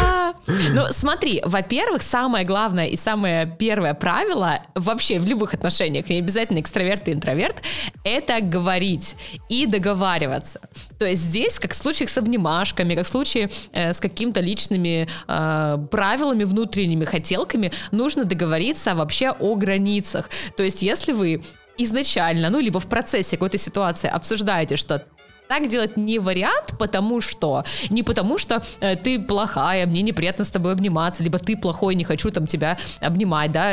[0.00, 6.18] А, ну, смотри, во-первых, самое главное и самое первое правило вообще в любых отношениях, не
[6.18, 7.62] обязательно экстраверт и интроверт,
[8.04, 9.16] это говорить
[9.48, 10.60] и договариваться.
[10.98, 15.08] То есть здесь, как в случаях с обнимашками, как в случае э, с какими-то личными
[15.28, 20.30] э, правилами, внутренними хотелками, нужно договориться вообще о границах.
[20.56, 21.42] То есть если вы
[21.78, 25.04] изначально, ну, либо в процессе какой-то ситуации обсуждаете, что
[25.48, 30.50] так делать не вариант, потому что не потому что э, ты плохая, мне неприятно с
[30.50, 33.72] тобой обниматься, либо ты плохой, не хочу там тебя обнимать, да,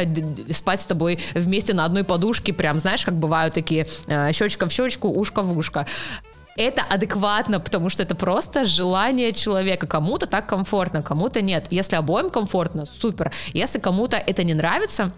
[0.52, 4.72] спать с тобой вместе на одной подушке, прям знаешь, как бывают такие э, щечка в
[4.72, 5.86] щечку, ушко в ушко
[6.58, 9.88] это адекватно, потому что это просто желание человека.
[9.88, 11.68] Кому-то так комфортно, кому-то нет.
[11.72, 13.32] Если обоим комфортно, супер.
[13.54, 15.14] Если кому-то это не нравится,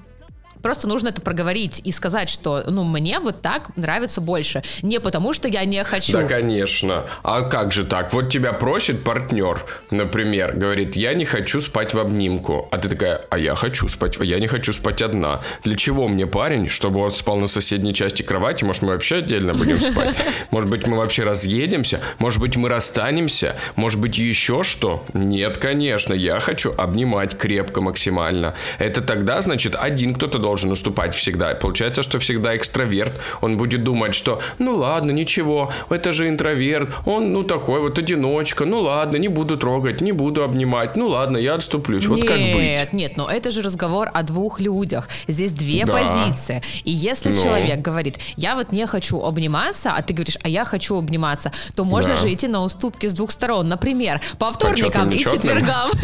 [0.64, 4.64] Просто нужно это проговорить и сказать, что, ну, мне вот так нравится больше.
[4.82, 6.14] Не потому, что я не хочу.
[6.14, 7.06] Да, конечно.
[7.22, 8.14] А как же так?
[8.14, 12.70] Вот тебя просит партнер, например, говорит, я не хочу спать в обнимку.
[12.72, 15.42] А ты такая, а я хочу спать, я не хочу спать одна.
[15.66, 18.64] Для чего мне парень, чтобы он спал на соседней части кровати?
[18.64, 20.16] Может, мы вообще отдельно будем спать?
[20.50, 22.00] Может быть, мы вообще разъедемся?
[22.20, 23.58] Может быть, мы расстанемся?
[23.76, 25.04] Может быть, еще что?
[25.14, 28.56] Нет, конечно, я хочу обнимать крепко максимально.
[28.80, 31.56] Это тогда, значит, один кто-то должен должен уступать всегда.
[31.56, 37.34] Получается, что всегда экстраверт, он будет думать, что ну ладно, ничего, это же интроверт, он
[37.34, 41.56] ну такой вот одиночка, ну ладно, не буду трогать, не буду обнимать, ну ладно, я
[41.56, 42.06] отступлюсь.
[42.06, 42.56] Вот нет, как быть?
[42.56, 45.10] Нет, нет, но это же разговор о двух людях.
[45.28, 45.94] Здесь две да.
[45.94, 46.62] позиции.
[46.84, 47.42] И если ну.
[47.42, 51.84] человек говорит, я вот не хочу обниматься, а ты говоришь, а я хочу обниматься, то
[51.84, 52.22] можно да.
[52.22, 53.70] же идти на уступки с двух сторон.
[53.70, 55.90] Например, по вторникам и четвергам.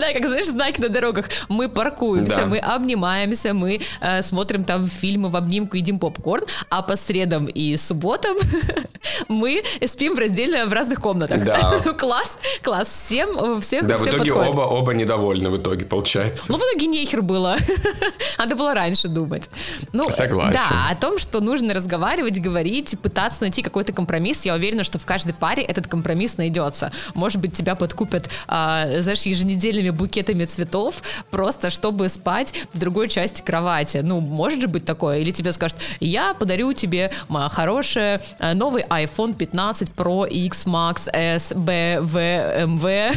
[0.00, 1.26] Да, как знаешь, знаки на дорогах.
[1.48, 6.82] Мы паркуемся, мы обнимаемся, общаемся, мы э, смотрим там фильмы в обнимку, едим попкорн, а
[6.82, 8.36] по средам и субботам
[9.28, 11.44] мы спим в раздельно в разных комнатах.
[11.44, 11.80] Да.
[11.98, 14.54] класс, класс, всем, всех, да, всем в итоге подходит.
[14.54, 16.52] оба, оба недовольны в итоге, получается.
[16.52, 17.56] Ну, в итоге нехер было.
[18.38, 19.48] Надо было раньше думать.
[19.92, 20.60] Ну, Согласен.
[20.70, 25.06] Да, о том, что нужно разговаривать, говорить, пытаться найти какой-то компромисс, я уверена, что в
[25.06, 26.92] каждой паре этот компромисс найдется.
[27.14, 33.17] Может быть, тебя подкупят, а, знаешь, еженедельными букетами цветов, просто чтобы спать в другой части
[33.18, 34.00] части кровати.
[34.04, 35.18] Ну, может же быть такое?
[35.18, 41.08] Или тебе скажут, я подарю тебе моя хорошая э, новый iPhone 15 Pro X Max
[41.12, 43.12] S B V M V.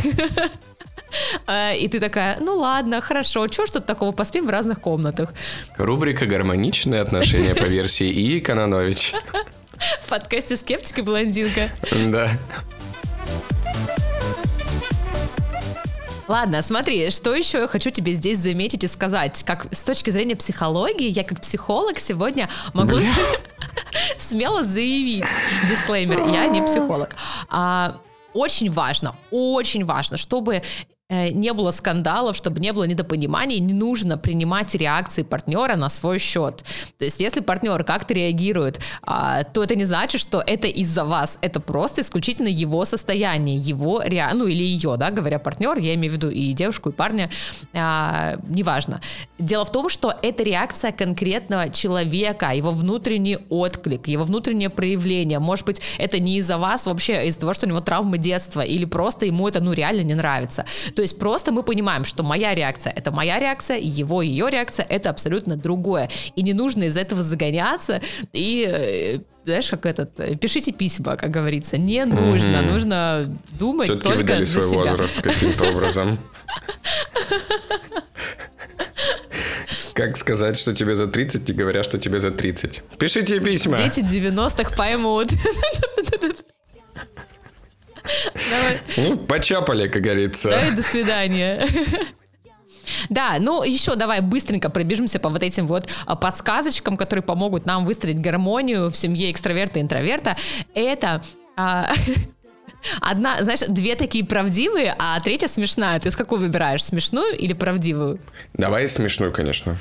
[1.77, 5.33] И ты такая, ну ладно, хорошо, чего ж тут такого, поспим в разных комнатах.
[5.77, 8.39] Рубрика «Гармоничные отношения» по версии И.
[8.39, 9.13] Кононович.
[10.05, 11.69] В подкасте «Скептик и блондинка».
[12.07, 12.29] Да.
[16.31, 19.43] Ладно, смотри, что еще я хочу тебе здесь заметить и сказать.
[19.43, 22.99] Как с точки зрения психологии, я как психолог сегодня могу
[24.17, 25.25] смело заявить,
[25.67, 27.17] дисклеймер, я не психолог.
[27.49, 27.97] А,
[28.33, 30.61] очень важно, очень важно, чтобы
[31.11, 36.63] не было скандалов, чтобы не было недопониманий, не нужно принимать реакции партнера на свой счет.
[36.97, 41.37] То есть если партнер как-то реагирует, а, то это не значит, что это из-за вас,
[41.41, 46.13] это просто исключительно его состояние, его реакция, ну или ее, да, говоря партнер, я имею
[46.13, 47.29] в виду и девушку, и парня,
[47.73, 49.01] а, неважно.
[49.37, 55.39] Дело в том, что это реакция конкретного человека, его внутренний отклик, его внутреннее проявление.
[55.39, 58.85] Может быть, это не из-за вас вообще, из-за того, что у него травмы детства, или
[58.85, 60.65] просто ему это, ну, реально не нравится.
[61.01, 65.09] То есть просто мы понимаем, что моя реакция— это моя реакция, его, ее реакция— это
[65.09, 66.11] абсолютно другое.
[66.35, 68.01] И не нужно из этого загоняться
[68.33, 72.71] и э, знаешь, как этот, э, пишите письма, как говорится, не нужно, mm-hmm.
[72.71, 74.91] нужно думать Все-таки только выдали за свой себя.
[74.91, 76.19] возраст каким-то образом.
[79.95, 82.83] Как сказать, что тебе за 30, не говоря, что тебе за 30?
[82.99, 83.77] Пишите письма.
[83.77, 85.29] Дети 90-х поймут.
[88.97, 90.49] Ну, почапали, как говорится.
[90.49, 91.67] Да, до свидания.
[93.09, 97.85] Да, ну еще давай быстренько пробежимся по вот этим вот а, подсказочкам, которые помогут нам
[97.85, 100.35] выстроить гармонию в семье экстраверта и интроверта.
[100.73, 101.21] Это
[101.55, 101.93] а,
[103.01, 105.99] Одна, знаешь, две такие правдивые, а третья смешная.
[105.99, 108.19] Ты с какой выбираешь, смешную или правдивую?
[108.53, 109.77] Давай смешную, конечно.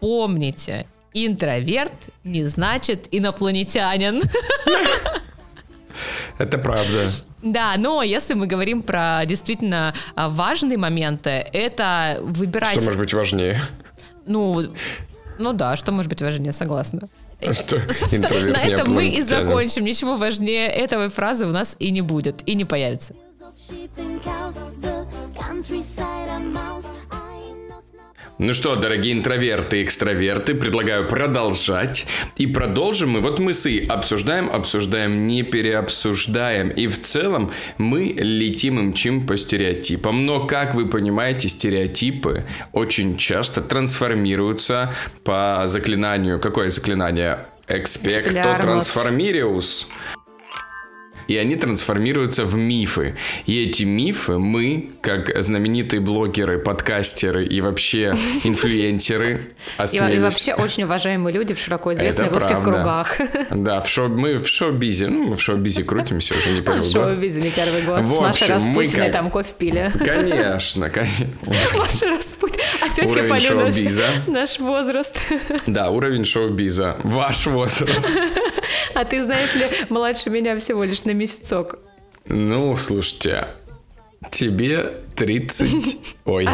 [0.00, 1.92] Помните, интроверт
[2.24, 4.22] не значит инопланетянин.
[6.38, 7.10] Это правда.
[7.44, 12.72] Да, но если мы говорим про действительно а, важные моменты, это выбирать...
[12.72, 13.60] Что может быть важнее?
[14.24, 14.72] Ну,
[15.38, 17.08] ну да, что может быть важнее, согласна.
[17.52, 19.84] Что на этом мы и закончим.
[19.84, 23.14] Ничего важнее этой фразы у нас и не будет, и не появится.
[28.38, 32.04] Ну что, дорогие интроверты и экстраверты, предлагаю продолжать.
[32.36, 33.20] И продолжим мы.
[33.20, 36.70] Вот мы с И обсуждаем, обсуждаем, не переобсуждаем.
[36.70, 40.26] И в целом мы летим и мчим по стереотипам.
[40.26, 44.92] Но, как вы понимаете, стереотипы очень часто трансформируются
[45.22, 46.40] по заклинанию.
[46.40, 47.46] Какое заклинание?
[47.68, 49.86] Экспекто трансформириус
[51.28, 53.16] и они трансформируются в мифы.
[53.46, 59.48] И эти мифы мы, как знаменитые блогеры, подкастеры и вообще инфлюенсеры,
[59.92, 63.16] И вообще очень уважаемые люди в широко известных в узких кругах.
[63.50, 66.86] Да, в шоу, мы в шоу-бизе, ну, в шоу-бизе крутимся уже не первый год.
[66.86, 68.06] В шоу-бизе не первый год.
[68.06, 69.92] С Машей Распутиной там кофе пили.
[69.98, 71.26] Конечно, конечно.
[71.78, 72.60] Маша Распутин.
[72.80, 73.76] Опять я полю наш,
[74.26, 75.20] наш возраст.
[75.66, 76.96] Да, уровень шоу-биза.
[77.02, 78.08] Ваш возраст.
[78.94, 81.78] А ты знаешь ли, младше меня всего лишь на месяцок.
[82.26, 83.48] Ну, слушайте,
[84.30, 85.96] тебе 30...
[86.24, 86.46] Ой.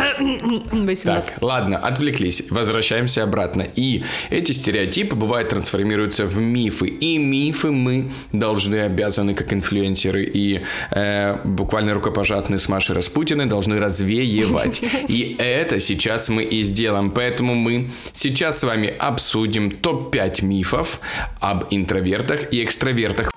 [0.73, 1.05] 18.
[1.05, 2.51] Так, ладно, отвлеклись.
[2.51, 3.63] Возвращаемся обратно.
[3.63, 6.89] И эти стереотипы, бывают, трансформируются в мифы.
[6.89, 13.79] И мифы мы должны, обязаны, как инфлюенсеры и э, буквально рукопожатные с Машей Распутиной, должны
[13.79, 14.83] развеивать.
[15.09, 17.11] И это сейчас мы и сделаем.
[17.11, 21.01] Поэтому мы сейчас с вами обсудим топ-5 мифов
[21.41, 23.31] об интровертах и экстравертах.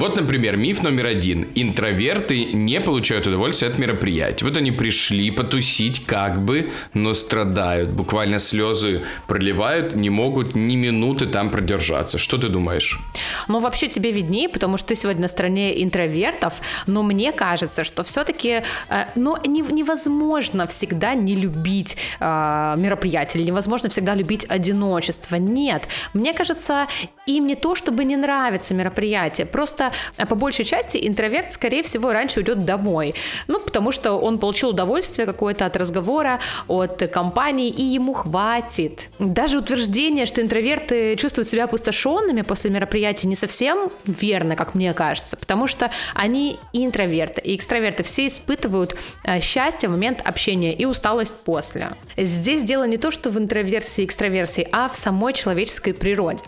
[0.00, 1.48] Вот, например, миф номер один.
[1.54, 4.46] Интроверты не получают удовольствия от мероприятий.
[4.46, 7.90] Вот они пришли потусить как бы, но страдают.
[7.90, 12.16] Буквально слезы проливают, не могут ни минуты там продержаться.
[12.16, 12.98] Что ты думаешь?
[13.46, 18.02] Ну, вообще тебе виднее, потому что ты сегодня на стороне интровертов, но мне кажется, что
[18.02, 25.36] все-таки э, ну, не, невозможно всегда не любить э, мероприятия, невозможно всегда любить одиночество.
[25.36, 26.86] Нет, мне кажется,
[27.26, 32.12] им не то, чтобы не нравится мероприятие, просто а по большей части интроверт, скорее всего,
[32.12, 33.14] раньше уйдет домой.
[33.46, 39.10] Ну, потому что он получил удовольствие какое-то от разговора, от компании, и ему хватит.
[39.18, 45.36] Даже утверждение, что интроверты чувствуют себя опустошенными после мероприятия, не совсем верно, как мне кажется,
[45.36, 50.84] потому что они и интроверты, и экстраверты все испытывают э, счастье в момент общения и
[50.84, 51.92] усталость после.
[52.16, 56.42] Здесь дело не то, что в интроверсии и экстраверсии, а в самой человеческой природе.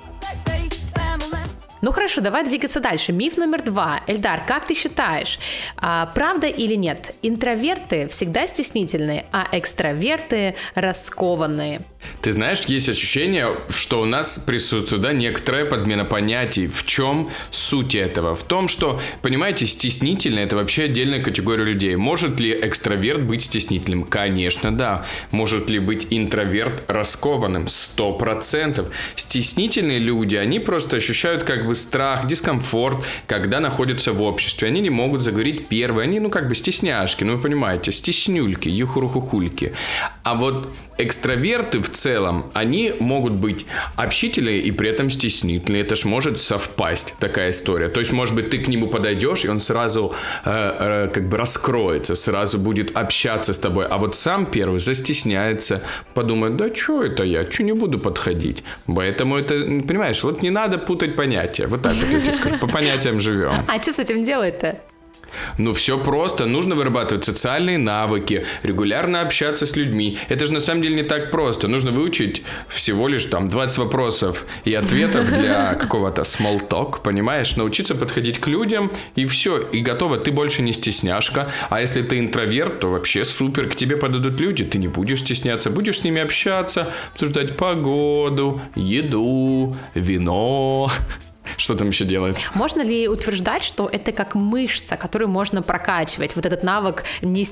[1.82, 3.10] Ну хорошо, давай двигаться дальше.
[3.10, 4.02] Миф номер два.
[4.06, 5.40] Эльдар, как ты считаешь,
[5.76, 7.12] а, правда или нет?
[7.22, 11.80] Интроверты всегда стеснительные, а экстраверты раскованные.
[12.20, 16.68] Ты знаешь, есть ощущение, что у нас присутствует да, некоторая подмена понятий.
[16.68, 18.36] В чем суть этого?
[18.36, 21.96] В том, что, понимаете, стеснительный это вообще отдельная категория людей.
[21.96, 24.04] Может ли экстраверт быть стеснительным?
[24.04, 25.04] Конечно, да.
[25.32, 27.66] Может ли быть интроверт раскованным?
[27.66, 28.88] Сто процентов.
[29.16, 34.68] Стеснительные люди, они просто ощущают как бы страх, дискомфорт, когда находятся в обществе.
[34.68, 36.04] Они не могут заговорить первые.
[36.04, 39.74] Они, ну, как бы стесняшки, ну, вы понимаете, стеснюльки, юхурухухульки.
[40.22, 45.82] А вот экстраверты в целом, они могут быть общительные и при этом стеснительные.
[45.82, 47.88] Это ж может совпасть такая история.
[47.88, 51.36] То есть, может быть, ты к нему подойдешь, и он сразу э, э, как бы
[51.36, 53.86] раскроется, сразу будет общаться с тобой.
[53.86, 55.82] А вот сам первый застесняется,
[56.14, 58.64] подумает, да что это я, что не буду подходить.
[58.86, 61.66] Поэтому это, понимаешь, вот не надо путать понятия.
[61.66, 63.64] Вот так вот я тебе скажу, по понятиям живем.
[63.66, 64.78] А что с этим делать-то?
[65.58, 66.46] Ну, все просто.
[66.46, 70.18] Нужно вырабатывать социальные навыки, регулярно общаться с людьми.
[70.28, 71.68] Это же на самом деле не так просто.
[71.68, 77.56] Нужно выучить всего лишь там 20 вопросов и ответов для какого-то small talk, понимаешь?
[77.56, 80.18] Научиться подходить к людям, и все, и готово.
[80.18, 81.50] Ты больше не стесняшка.
[81.70, 83.68] А если ты интроверт, то вообще супер.
[83.68, 85.70] К тебе подойдут люди, ты не будешь стесняться.
[85.70, 90.90] Будешь с ними общаться, обсуждать погоду, еду, вино
[91.62, 92.36] что там еще делает?
[92.54, 96.34] Можно ли утверждать, что это как мышца, которую можно прокачивать?
[96.34, 97.44] Вот этот навык не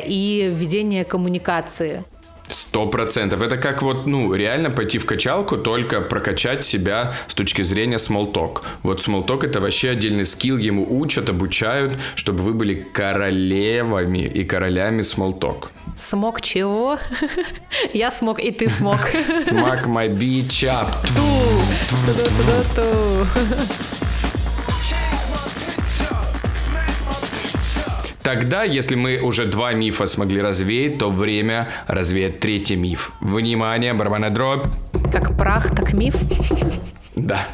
[0.00, 2.04] и ведения коммуникации?
[2.50, 3.42] Сто процентов.
[3.42, 8.64] Это как вот, ну, реально пойти в качалку, только прокачать себя с точки зрения смолток.
[8.82, 15.02] Вот смолток это вообще отдельный скилл, ему учат, обучают, чтобы вы были королевами и королями
[15.02, 15.70] смолток.
[15.94, 16.98] Смог чего?
[17.92, 19.00] Я смог, и ты смог.
[19.38, 20.88] Смак my beach up.
[28.22, 33.12] Тогда, если мы уже два мифа смогли развеять, то время развеять третий миф.
[33.20, 34.66] Внимание, барабанная дробь.
[35.12, 36.16] Как прах, так миф.
[37.16, 37.46] Да.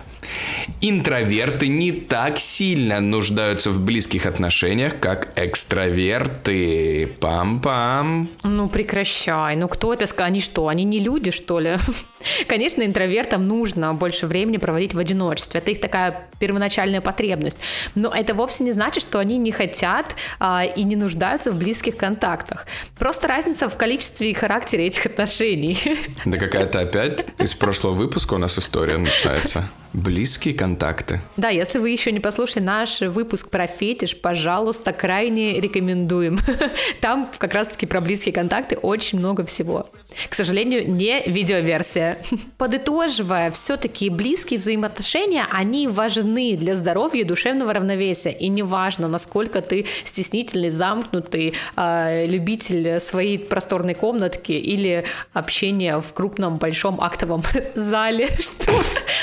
[0.80, 7.06] Интроверты не так сильно нуждаются в близких отношениях, как экстраверты.
[7.20, 8.28] Пам-пам.
[8.42, 9.56] Ну, прекращай.
[9.56, 10.26] Ну, кто это сказал?
[10.26, 11.76] Они что, они не люди, что ли?
[12.46, 15.60] Конечно, интровертам нужно больше времени проводить в одиночестве.
[15.60, 17.58] Это их такая первоначальная потребность.
[17.94, 21.96] Но это вовсе не значит, что они не хотят а, и не нуждаются в близких
[21.96, 22.66] контактах.
[22.98, 25.78] Просто разница в количестве и характере этих отношений.
[26.24, 29.68] Да какая-то опять из прошлого выпуска у нас история начинается.
[29.92, 31.20] Близкие контакты.
[31.36, 36.38] Да, если вы еще не послушали наш выпуск про фетиш, пожалуйста, крайне рекомендуем.
[37.00, 39.86] Там как раз-таки про близкие контакты очень много всего.
[40.28, 42.18] К сожалению, не видеоверсия.
[42.58, 48.30] Подытоживая, все-таки близкие взаимоотношения, они важны для здоровья и душевного равновесия.
[48.30, 56.58] И неважно, насколько ты стеснительный, замкнутый, э, любитель своей просторной комнатки или общения в крупном
[56.58, 57.42] большом актовом
[57.74, 58.26] зале.
[58.38, 58.72] Что?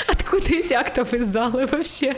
[0.08, 2.16] Откуда эти актовые залы вообще?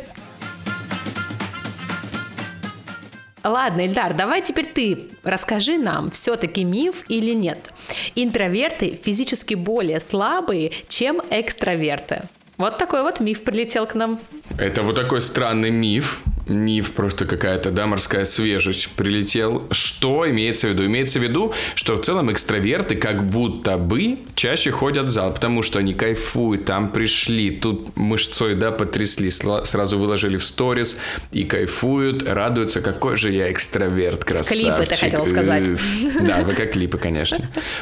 [3.47, 7.73] Ладно, Ильдар, давай теперь ты расскажи нам, все-таки миф или нет.
[8.17, 12.29] Интроверты физически более слабые, чем экстраверты.
[12.59, 14.19] Вот такой вот миф прилетел к нам.
[14.59, 19.67] Это вот такой странный миф миф, просто какая-то, да, морская свежесть прилетел.
[19.71, 20.87] Что имеется в виду?
[20.87, 25.63] Имеется в виду, что в целом экстраверты как будто бы чаще ходят в зал, потому
[25.63, 30.97] что они кайфуют, там пришли, тут мышцой, да, потрясли, сразу выложили в сторис
[31.33, 34.77] и кайфуют, радуются, какой же я экстраверт, красавчик.
[34.77, 35.69] Клипы, ты хотел сказать.
[36.21, 37.39] Да, вы как клипы, конечно.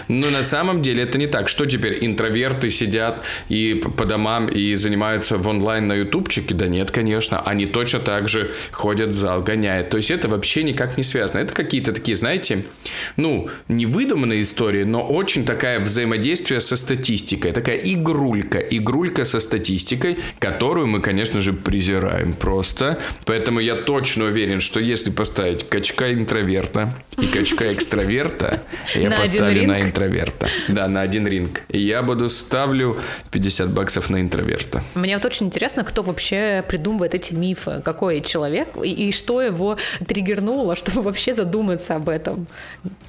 [0.09, 1.49] Но на самом деле это не так.
[1.49, 6.55] Что теперь, интроверты сидят и по домам и занимаются в онлайн на ютубчике?
[6.55, 7.43] Да нет, конечно.
[7.43, 9.91] Они точно так же ходят в зал, гоняют.
[9.91, 11.39] То есть это вообще никак не связано.
[11.39, 12.65] Это какие-то такие, знаете,
[13.17, 17.53] ну, не выдуманные истории, но очень такая взаимодействие со статистикой.
[17.53, 18.59] Такая игрулька.
[18.59, 22.99] Игрулька со статистикой, которую мы, конечно же, презираем просто.
[23.25, 28.63] Поэтому я точно уверен, что если поставить качка интроверта и качка экстраверта,
[28.95, 30.49] я поставлю на интроверта.
[30.69, 31.63] Да, на один ринг.
[31.69, 32.97] И я буду ставлю
[33.31, 34.83] 50 баксов на интроверта.
[34.95, 37.83] Мне вот очень интересно, кто вообще придумывает эти мифы.
[37.85, 39.77] Какой человек человек, и, и что его
[40.07, 42.47] триггернуло, чтобы вообще задуматься об этом.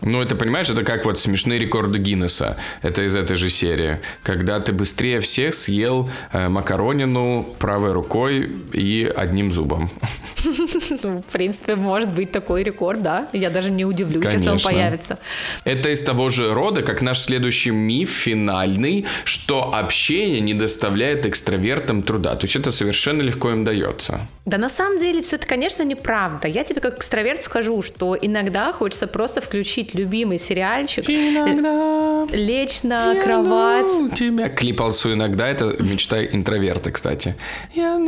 [0.02, 2.58] Ну, это, понимаешь, это как вот смешные рекорды Гиннесса.
[2.82, 4.00] Это из этой же серии.
[4.24, 9.90] Когда ты быстрее всех съел э, макаронину правой рукой и одним зубом.
[11.04, 13.28] Ну, в принципе, может быть такой рекорд, да.
[13.34, 14.52] Я даже не удивлюсь, Конечно.
[14.52, 15.20] если он появится.
[15.64, 22.02] Это из того же рода, как наш следующий миф финальный, что общение не доставляет экстравертам
[22.02, 22.36] труда.
[22.36, 24.28] То есть это совершенно легко им дается.
[24.46, 26.48] Да на самом деле все это, конечно, неправда.
[26.48, 33.14] Я тебе как экстраверт скажу, что иногда хочется просто включить любимый сериальчик, иногда лечь на
[33.14, 34.16] я кровать.
[34.16, 34.50] тебя.
[34.50, 37.36] Клип Алсу иногда, это мечта интроверта, кстати.
[37.74, 38.00] Я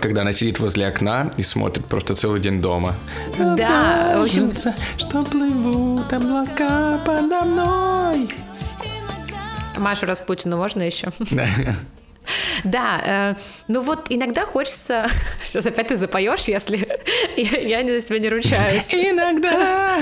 [0.00, 2.94] Когда она сидит возле окна и смотрит просто целый день дома.
[3.36, 4.50] Да, в общем...
[4.96, 8.30] Что плывут облака подо мной.
[9.76, 11.08] Машу Распутину можно еще?
[12.62, 13.34] Да, э,
[13.66, 15.06] ну вот иногда хочется...
[15.42, 16.86] Сейчас опять ты запоешь, если
[17.36, 18.94] я, я за себя не ручаюсь.
[18.94, 19.98] Иногда!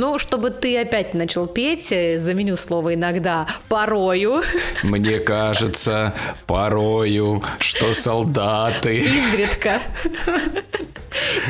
[0.00, 4.42] Ну, чтобы ты опять начал петь, э, заменю слово иногда порою.
[4.82, 6.14] Мне кажется,
[6.46, 8.96] порою, что солдаты...
[8.96, 9.82] Изредка.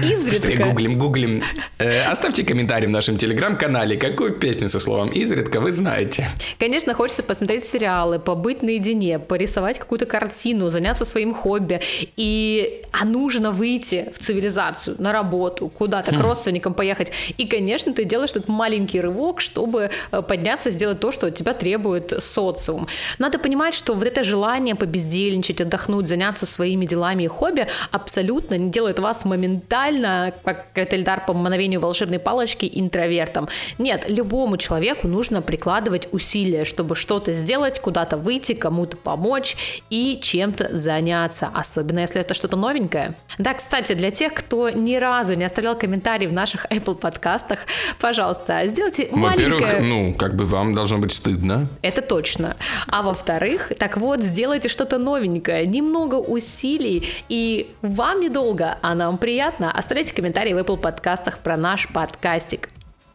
[0.03, 0.31] Изредка.
[0.31, 1.43] Быстрее гуглим, гуглим.
[1.79, 6.29] Э, оставьте комментарий в нашем телеграм-канале, какую песню со словом «изредка» вы знаете.
[6.59, 11.81] Конечно, хочется посмотреть сериалы, побыть наедине, порисовать какую-то картину, заняться своим хобби.
[12.17, 12.83] И...
[12.93, 16.23] А нужно выйти в цивилизацию, на работу, куда-то к хм.
[16.23, 17.13] родственникам поехать.
[17.39, 21.55] И, конечно, ты делаешь этот маленький рывок, чтобы э, подняться, сделать то, что от тебя
[21.55, 22.89] требует социум.
[23.19, 28.71] Надо понимать, что вот это желание побездельничать, отдохнуть, заняться своими делами и хобби абсолютно не
[28.71, 33.49] делает вас моментально, как Эльдар по мановению волшебной палочки, интровертом.
[33.79, 39.57] Нет, любому человеку нужно прикладывать усилия, чтобы что-то сделать, куда-то выйти, кому-то помочь
[39.91, 43.15] и чем-то заняться, особенно если это что-то новенькое.
[43.39, 47.67] Да, кстати, для тех, кто ни разу не оставлял комментарий в наших Apple подкастах,
[48.01, 48.30] пожалуйста,
[48.67, 49.51] сделайте маленькое...
[49.51, 51.69] Во-первых, ну, как бы вам должно быть стыдно.
[51.83, 52.57] Это точно.
[52.87, 59.71] А во-вторых, так вот, сделайте что-то новенькое, немного усилий, и вам недолго, а нам приятно.
[59.71, 62.69] Оставляйте комментарии в Apple подкастах про наш подкастик.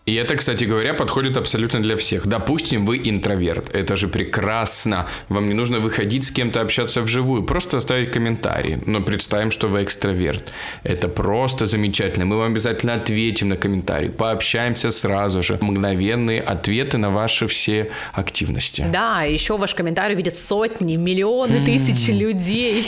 [0.05, 2.27] И это, кстати говоря, подходит абсолютно для всех.
[2.27, 3.75] Допустим, вы интроверт.
[3.75, 5.07] Это же прекрасно.
[5.29, 7.43] Вам не нужно выходить с кем-то общаться вживую.
[7.43, 8.77] Просто оставить комментарий.
[8.85, 10.53] Но представим, что вы экстраверт.
[10.83, 12.25] Это просто замечательно.
[12.25, 14.11] Мы вам обязательно ответим на комментарий.
[14.11, 15.57] Пообщаемся сразу же.
[15.59, 18.85] Мгновенные ответы на ваши все активности.
[18.87, 22.87] Да, еще ваш комментарий видят сотни, миллионы, тысячи людей.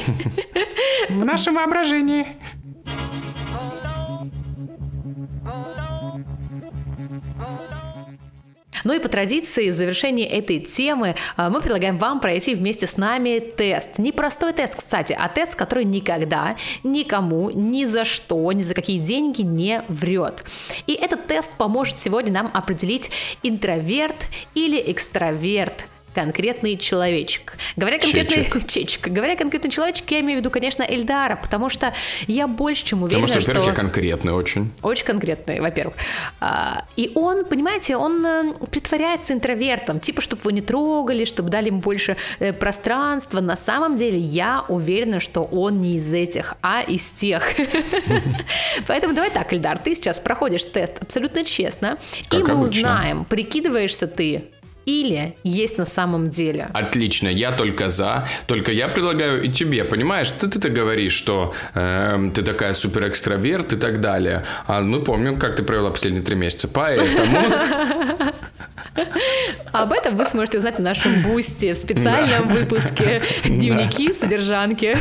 [1.09, 2.27] В нашем воображении.
[8.83, 12.97] Ну и по традиции в завершении этой темы а, мы предлагаем вам пройти вместе с
[12.97, 13.97] нами тест.
[13.97, 18.99] Не простой тест, кстати, а тест, который никогда, никому, ни за что, ни за какие
[18.99, 20.43] деньги не врет.
[20.85, 23.11] И этот тест поможет сегодня нам определить
[23.43, 25.87] интроверт или экстраверт
[26.17, 27.57] конкретный человечек.
[27.75, 28.67] Говоря конкретный чечек.
[28.67, 29.07] чечек.
[29.07, 31.93] Говоря конкретный человечек, я имею в виду, конечно, Эльдара, потому что
[32.25, 33.83] я больше чем уверена, потому что, во-первых, что...
[33.83, 34.71] я конкретный очень.
[34.81, 35.93] Очень конкретный, во-первых.
[36.39, 41.67] А, и он, понимаете, он э, притворяется интровертом, типа, чтобы вы не трогали, чтобы дали
[41.67, 43.39] ему больше э, пространства.
[43.39, 47.43] На самом деле, я уверена, что он не из этих, а из тех.
[48.87, 51.99] Поэтому давай так, Эльдар, ты сейчас проходишь тест абсолютно честно,
[52.31, 54.45] и мы узнаем, прикидываешься ты
[54.87, 56.69] или есть на самом деле.
[56.73, 58.25] Отлично, я только за.
[58.47, 63.73] Только я предлагаю и тебе, понимаешь, ты ты, говоришь, что э, ты такая супер экстраверт
[63.73, 64.45] и так далее.
[64.65, 66.69] А мы помним, как ты провела последние три месяца.
[66.69, 67.37] Поэтому...
[69.73, 72.53] Об этом вы сможете узнать в нашем бусте, в специальном да.
[72.53, 74.97] выпуске «Дневники содержанки».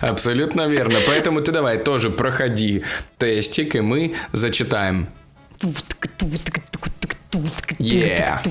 [0.00, 0.98] Абсолютно верно.
[1.06, 2.82] Поэтому ты давай тоже проходи
[3.18, 5.08] тестик, и мы зачитаем.
[7.78, 8.42] Yeah.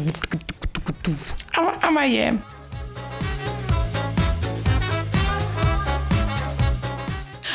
[1.56, 2.48] I'm, I'm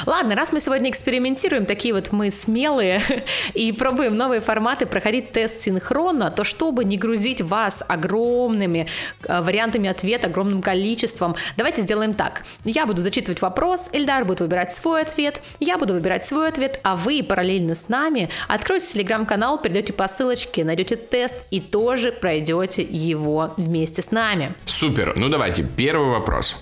[0.06, 3.02] Ладно, раз мы сегодня экспериментируем, такие вот мы смелые
[3.54, 8.88] и пробуем новые форматы, проходить тест синхронно, то чтобы не грузить вас огромными
[9.24, 12.42] э, вариантами ответа, огромным количеством, давайте сделаем так.
[12.64, 16.96] Я буду зачитывать вопрос, Эльдар будет выбирать свой ответ, я буду выбирать свой ответ, а
[16.96, 23.54] вы параллельно с нами откройте телеграм-канал, перейдете по ссылочке, найдете тест и тоже пройдете его
[23.56, 24.54] вместе с нами.
[24.64, 25.14] Супер.
[25.16, 26.56] Ну давайте, первый вопрос.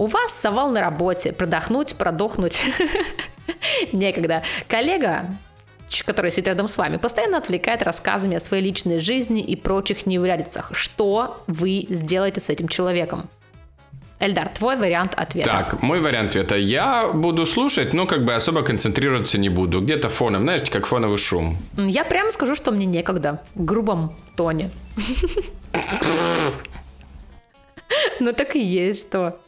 [0.00, 2.62] У вас совал на работе, продохнуть, продохнуть.
[3.92, 4.42] Некогда.
[4.66, 5.26] Коллега
[6.06, 10.70] который сидит рядом с вами, постоянно отвлекает рассказами о своей личной жизни и прочих неурядицах.
[10.72, 13.28] Что вы сделаете с этим человеком?
[14.20, 15.50] Эльдар, твой вариант ответа.
[15.50, 16.54] Так, мой вариант ответа.
[16.56, 19.82] Я буду слушать, но как бы особо концентрироваться не буду.
[19.82, 21.58] Где-то фоном, знаете, как фоновый шум.
[21.76, 23.42] Я прямо скажу, что мне некогда.
[23.54, 24.70] В грубом тоне.
[28.18, 29.40] Ну так и есть, что.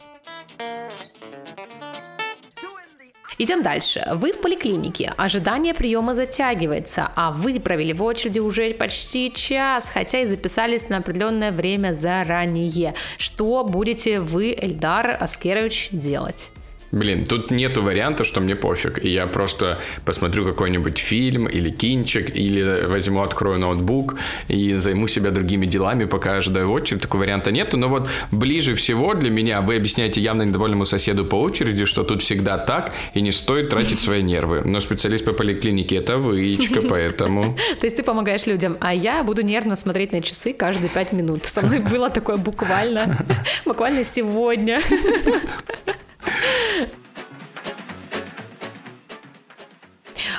[3.37, 4.05] Идем дальше.
[4.13, 5.13] Вы в поликлинике.
[5.17, 10.97] Ожидание приема затягивается, а вы провели в очереди уже почти час, хотя и записались на
[10.97, 12.93] определенное время заранее.
[13.17, 16.51] Что будете вы, Эльдар Аскерович, делать?
[16.93, 19.03] Блин, тут нету варианта, что мне пофиг.
[19.03, 24.15] И я просто посмотрю какой-нибудь фильм или кинчик, или возьму, открою ноутбук
[24.47, 27.01] и займу себя другими делами, пока ожидаю очередь.
[27.01, 27.77] Такого варианта нету.
[27.77, 32.21] Но вот ближе всего для меня вы объясняете явно недовольному соседу по очереди, что тут
[32.21, 34.61] всегда так, и не стоит тратить свои нервы.
[34.63, 37.57] Но специалист по поликлинике это выичка, поэтому...
[37.79, 41.45] То есть ты помогаешь людям, а я буду нервно смотреть на часы каждые пять минут.
[41.45, 43.25] Со мной было такое буквально,
[43.65, 44.79] буквально сегодня.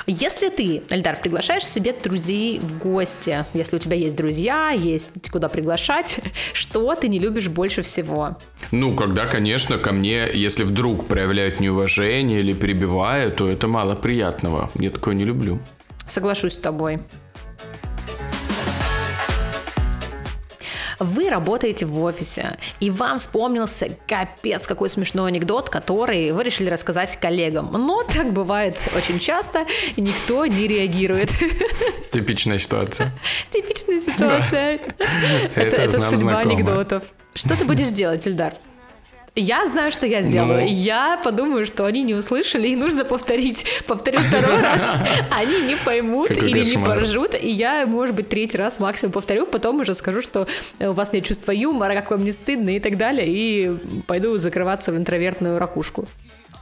[0.07, 5.49] Если ты, Эльдар, приглашаешь себе друзей в гости, если у тебя есть друзья, есть куда
[5.49, 6.19] приглашать,
[6.53, 8.37] что ты не любишь больше всего?
[8.71, 14.69] Ну, когда, конечно, ко мне, если вдруг проявляют неуважение или перебивают, то это мало приятного.
[14.75, 15.59] Я такое не люблю.
[16.05, 16.99] Соглашусь с тобой.
[20.99, 27.17] Вы работаете в офисе, и вам вспомнился капец какой смешной анекдот, который вы решили рассказать
[27.19, 27.71] коллегам.
[27.71, 29.65] Но так бывает очень часто,
[29.95, 31.29] и никто не реагирует.
[32.11, 33.11] Типичная ситуация.
[33.49, 34.79] Типичная ситуация.
[35.55, 37.03] Это судьба анекдотов.
[37.33, 38.53] Что ты будешь делать, Ильдар?
[39.37, 40.61] Я знаю, что я сделаю.
[40.61, 40.67] Ну...
[40.67, 43.65] Я подумаю, что они не услышали, и нужно повторить.
[43.85, 44.89] Повторю второй раз.
[45.29, 47.35] Они не поймут или не поржут.
[47.35, 50.47] И я, может быть, третий раз максимум повторю, потом уже скажу, что
[50.79, 53.27] у вас нет чувства юмора, как вам не стыдно и так далее.
[53.27, 56.07] И пойду закрываться в интровертную ракушку.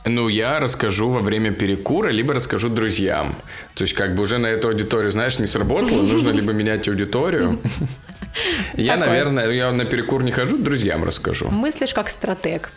[0.05, 3.35] Ну, я расскажу во время перекура, либо расскажу друзьям.
[3.73, 7.59] То есть, как бы уже на эту аудиторию, знаешь, не сработало, нужно либо менять аудиторию.
[8.75, 11.51] Я, наверное, я на перекур не хожу, друзьям расскажу.
[11.51, 12.71] Мыслишь как стратег.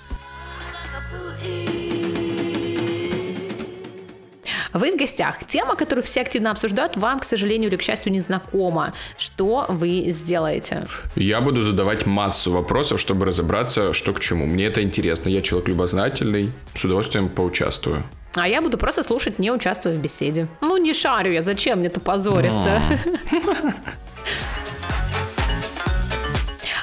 [4.76, 5.44] Вы в гостях.
[5.46, 8.92] Тема, которую все активно обсуждают, вам, к сожалению или к счастью, не знакома.
[9.16, 10.86] Что вы сделаете?
[11.14, 14.44] Я буду задавать массу вопросов, чтобы разобраться, что к чему.
[14.44, 15.30] Мне это интересно.
[15.30, 16.52] Я человек любознательный.
[16.74, 18.04] С удовольствием поучаствую.
[18.34, 20.46] А я буду просто слушать, не участвуя в беседе.
[20.60, 22.82] Ну, не шарю я, зачем мне-то позориться?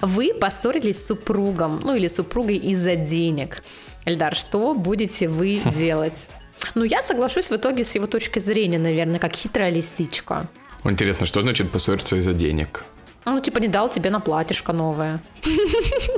[0.02, 3.64] Вы поссорились с супругом, ну или супругой из-за денег.
[4.06, 6.28] Эльдар, что будете вы делать?
[6.76, 10.48] Ну, я соглашусь в итоге с его точки зрения, наверное, как хитрая лисичка.
[10.84, 12.84] Интересно, что значит поссориться из-за денег?
[13.26, 15.22] Ну, типа, не дал тебе на платьишко новое.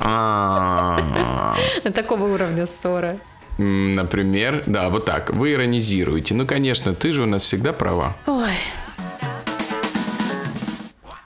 [0.02, 1.56] А.
[1.94, 3.20] Такого уровня ссоры.
[3.58, 5.30] Например, да, вот так.
[5.30, 6.34] Вы иронизируете.
[6.34, 8.16] Ну, конечно, ты же у нас всегда права.
[8.26, 8.52] Ой.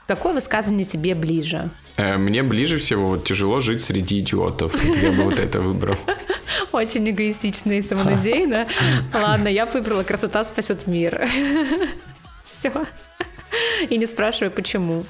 [0.06, 1.70] Какое высказывание тебе ближе?
[1.96, 4.72] Э, мне ближе всего вот тяжело жить среди идиотов.
[5.02, 5.96] Я бы вот это выбрал.
[6.72, 8.66] Очень эгоистично и самонадеянно.
[9.14, 11.28] Ладно, я выбрала «Красота спасет мир».
[12.44, 12.72] Все.
[13.88, 15.04] И не спрашивай, почему.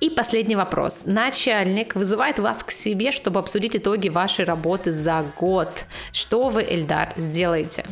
[0.00, 1.02] И последний вопрос.
[1.04, 5.84] Начальник вызывает вас к себе, чтобы обсудить итоги вашей работы за год.
[6.10, 7.84] Что вы, Эльдар, сделаете?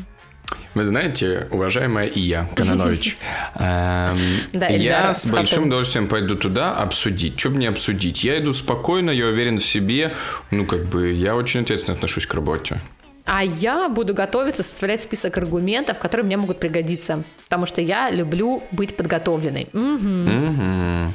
[0.79, 3.19] Вы знаете, уважаемая Ия Кананович,
[3.57, 4.17] эм,
[4.53, 7.37] я с большим удовольствием пойду туда обсудить.
[7.37, 8.23] Что мне обсудить?
[8.23, 10.15] Я иду спокойно, я уверен в себе.
[10.53, 12.81] Ну, как бы, я очень ответственно отношусь к работе.
[13.25, 17.25] А я буду готовиться составлять список аргументов, которые мне могут пригодиться.
[17.43, 19.67] Потому что я люблю быть подготовленной.
[19.73, 21.13] Угу.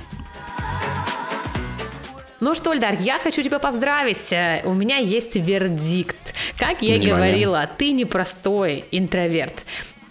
[2.44, 4.34] Ну что, Ильдар, я хочу тебя поздравить.
[4.34, 6.34] Э, у меня есть вердикт.
[6.60, 9.66] Как я и говорила, ты не простой интроверт.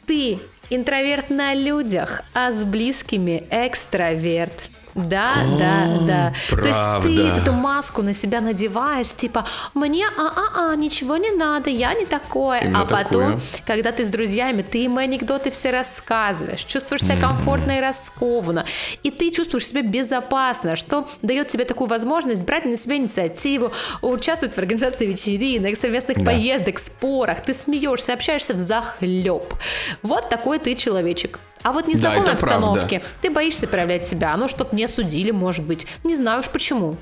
[0.07, 0.39] Ты
[0.71, 4.71] интроверт на людях, а с близкими экстраверт.
[4.95, 6.35] Да, О, да, да.
[6.51, 6.63] Правда.
[6.63, 11.95] То есть ты эту маску на себя надеваешь, типа, мне а-а-а, ничего не надо, я
[11.95, 12.61] не такое.
[12.61, 13.41] Именно а потом, такое.
[13.67, 17.21] когда ты с друзьями, ты им анекдоты все рассказываешь, чувствуешь себя mm-hmm.
[17.21, 18.67] комфортно и раскованно,
[19.03, 23.73] и ты чувствуешь себя безопасно, что дает тебе такую возможность брать на себя инициативу,
[24.03, 26.33] участвовать в организации вечеринок, совместных да.
[26.33, 29.55] поездок, спорах, ты смеешься, общаешься в захлеб.
[30.03, 31.39] Вот такой ты человечек.
[31.63, 33.17] А вот незнакомой да, обстановке правда.
[33.21, 35.87] ты боишься проявлять себя, ну, чтоб не судили, может быть.
[36.05, 36.97] Не знаю уж почему.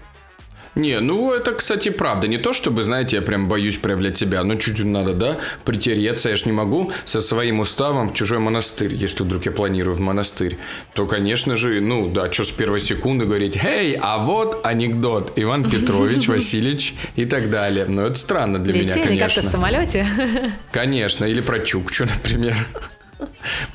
[0.77, 2.29] Не, ну это, кстати, правда.
[2.29, 6.29] Не то, чтобы, знаете, я прям боюсь проявлять себя, но чуть-чуть надо, да, притереться.
[6.29, 10.01] Я ж не могу со своим уставом в чужой монастырь, если вдруг я планирую в
[10.01, 10.59] монастырь.
[10.95, 15.69] То, конечно же, ну да, что с первой секунды говорить, «Эй, а вот анекдот, Иван
[15.69, 17.87] Петрович, Васильевич» и так далее.
[17.87, 19.27] Но это странно для Летели меня, конечно.
[19.27, 20.07] как-то в самолете?
[20.71, 22.55] Конечно, или про Чукчу, например.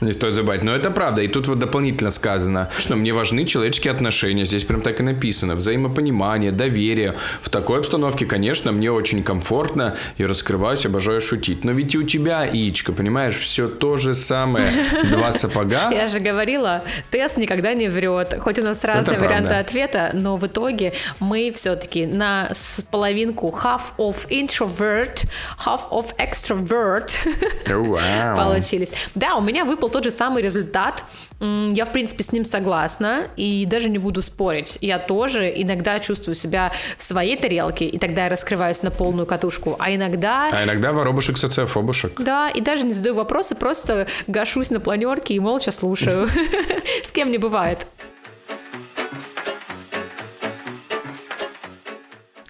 [0.02, 0.64] Не стоит забывать.
[0.64, 1.22] Но это правда.
[1.22, 4.46] И тут вот дополнительно сказано, что мне важны человеческие отношения.
[4.46, 5.56] Здесь прям так и написано.
[5.56, 7.16] Взаимопонимание, доверие.
[7.42, 9.96] В такой обстановке, конечно, мне очень комфортно.
[10.18, 11.64] Я раскрываюсь, обожаю шутить.
[11.64, 14.68] Но ведь и у тебя, Ичка, понимаешь, все то же самое.
[15.10, 15.90] Два сапога.
[15.92, 18.38] Я же говорила, тест никогда не врет.
[18.40, 22.52] Хоть у нас разные варианты ответа, но в итоге мы все-таки на
[22.92, 25.26] половинку half of introvert,
[25.66, 27.12] half of extrovert
[28.36, 28.94] получились.
[29.16, 31.04] Да, у меня выпал тот же самый результат.
[31.40, 34.78] Я, в принципе, с ним согласна и даже не буду спорить.
[34.82, 39.76] Я тоже иногда чувствую себя в своей тарелке, и тогда я раскрываюсь на полную катушку.
[39.80, 40.50] А иногда...
[40.52, 42.20] А иногда воробушек социофобушек.
[42.22, 46.30] Да, и даже не задаю вопросы, просто гашусь на планерке и молча слушаю.
[47.04, 47.88] С кем не бывает.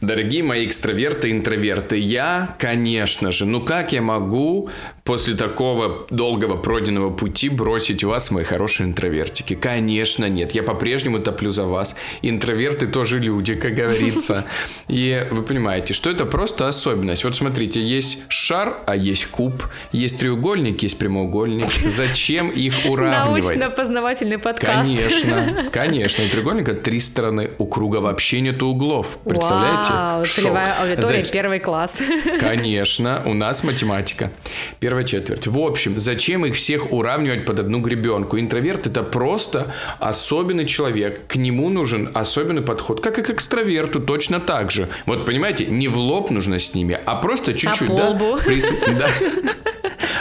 [0.06, 4.70] Дорогие мои экстраверты и интроверты, я, конечно же, ну как я могу
[5.04, 9.56] после такого долгого пройденного пути бросить вас, мои хорошие интровертики?
[9.56, 10.54] Конечно, нет.
[10.54, 11.96] Я по-прежнему топлю за вас.
[12.22, 14.46] Интроверты тоже люди, как говорится.
[14.88, 17.24] И вы понимаете, что это просто особенность.
[17.24, 19.64] Вот смотрите, есть шар, а есть куб.
[19.92, 21.72] Есть треугольник, есть прямоугольник.
[21.86, 23.44] Зачем их уравнивать?
[23.44, 24.90] Научно-познавательный подкаст.
[24.90, 26.24] Конечно, конечно.
[26.24, 29.20] У треугольника три стороны, у круга вообще нет углов.
[29.24, 29.95] Представляете?
[29.96, 32.02] Вау, целевая аудитория, Знаете, первый класс.
[32.40, 34.32] Конечно, у нас математика.
[34.80, 35.48] Первая четверть.
[35.48, 38.40] В общем, зачем их всех уравнивать под одну гребенку?
[38.40, 41.28] Интроверт это просто особенный человек.
[41.28, 44.88] К нему нужен особенный подход, как и к экстраверту, точно так же.
[45.06, 48.12] Вот понимаете, не в лоб нужно с ними, а просто чуть-чуть, по да?
[48.46, 49.10] Прис- да.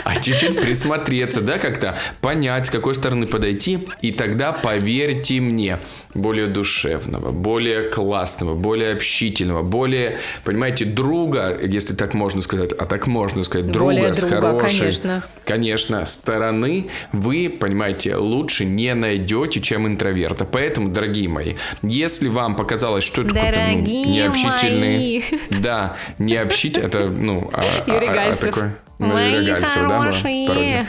[0.04, 5.78] А чуть-чуть присмотреться, да, как-то понять, с какой стороны подойти, и тогда, поверьте мне,
[6.12, 13.06] более душевного, более классного, более общительного, более, понимаете, друга, если так можно сказать, а так
[13.06, 15.24] можно сказать, друга Более с друга, хорошей, конечно.
[15.44, 20.44] конечно, стороны вы, понимаете, лучше не найдете, чем интроверта.
[20.44, 25.60] Поэтому, дорогие мои, если вам показалось, что это какой-то ну, необщительный, мои.
[25.60, 28.54] да, необщительный, это, ну, а- а- а- а Гальцев.
[28.98, 30.86] Ну, Мои Юрий Гальцев, да, была пародия?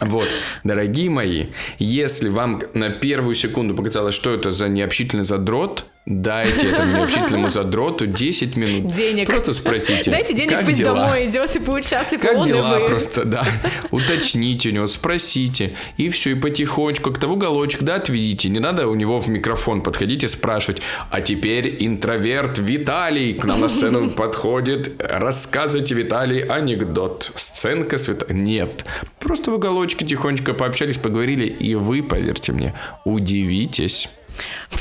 [0.00, 0.26] Вот,
[0.64, 1.46] дорогие мои,
[1.78, 8.06] если вам на первую секунду показалось, что это за необщительный задрот, дайте этому необщительному задроту
[8.06, 8.94] 10 минут.
[8.94, 9.26] Денег.
[9.28, 10.10] Просто спросите.
[10.10, 11.06] Дайте денег, как пусть дела?
[11.06, 12.78] домой идет и будет счастлив Как он и дела?
[12.78, 12.86] вы.
[12.86, 13.44] Просто, да.
[13.90, 15.72] Уточните у него, спросите.
[15.96, 18.48] И все, и потихонечку как-то в уголочек, да, отведите.
[18.48, 20.82] Не надо у него в микрофон подходить и спрашивать.
[21.10, 25.00] А теперь интроверт Виталий к нам на сцену подходит.
[25.02, 27.32] Рассказывайте, Виталий, анекдот.
[27.36, 28.32] Сценка света.
[28.32, 28.84] Нет.
[29.18, 32.74] Просто в уголочке тихонечко пообщались, поговорили, и вы, поверьте мне,
[33.04, 34.08] удивитесь.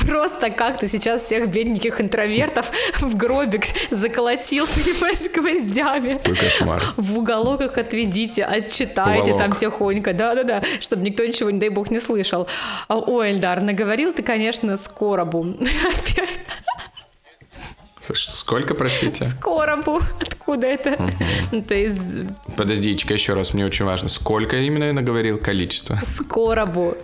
[0.05, 6.17] Просто как ты сейчас всех бедненьких интровертов в гробик заколотил, понимаешь, гвоздями.
[6.17, 6.83] Какой кошмар.
[6.97, 9.37] В уголок их отведите, отчитайте Уголок.
[9.39, 12.47] там тихонько, да-да-да, чтобы никто ничего, не дай бог, не слышал.
[12.87, 15.43] А, Ой, Эльдар, наговорил ты, конечно, скоробу.
[15.59, 16.29] Опять
[18.11, 19.23] Сколько, простите?
[19.25, 20.01] скоробу.
[20.19, 21.13] Откуда это?
[21.51, 22.17] Это из
[22.57, 24.09] Подождите еще раз, мне очень важно.
[24.09, 25.37] Сколько именно я наговорил?
[25.37, 25.97] Количество.
[26.03, 26.97] скоробу.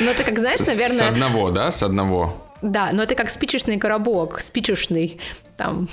[0.00, 1.08] Ну, это как, знаешь, С наверное...
[1.08, 1.70] одного, да?
[1.70, 2.44] С одного.
[2.62, 5.20] Да, но это как спичечный коробок, спичечный.
[5.56, 5.88] Там.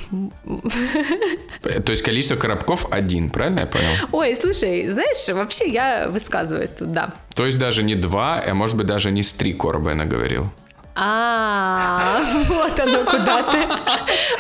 [1.62, 3.90] То есть количество коробков один, правильно я понял?
[4.12, 7.14] Ой, слушай, знаешь, вообще я высказываюсь тут, да.
[7.36, 10.50] То есть даже не два, а может быть даже не с три короба я наговорил.
[10.98, 13.68] А, вот оно куда ты.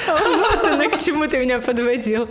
[0.07, 2.29] Вот оно, к чему ты меня подводил.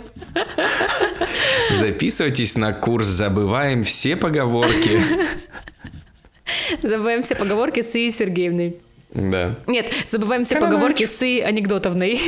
[1.77, 5.01] Записывайтесь на курс «Забываем все поговорки».
[6.81, 8.77] Забываем все поговорки с Ией Сергеевной.
[9.13, 9.55] Да.
[9.65, 10.71] Нет, забываем все Короче.
[10.73, 12.19] поговорки с Ией анекдотовной.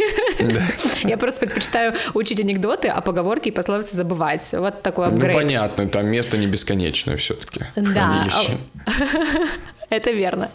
[1.03, 4.53] Я просто предпочитаю учить анекдоты, а поговорки и пословицы забывать.
[4.53, 5.35] Вот такой Ну, апгрейд.
[5.35, 7.65] понятно, там место не бесконечное все-таки.
[7.75, 8.25] Да.
[9.89, 10.49] Это верно.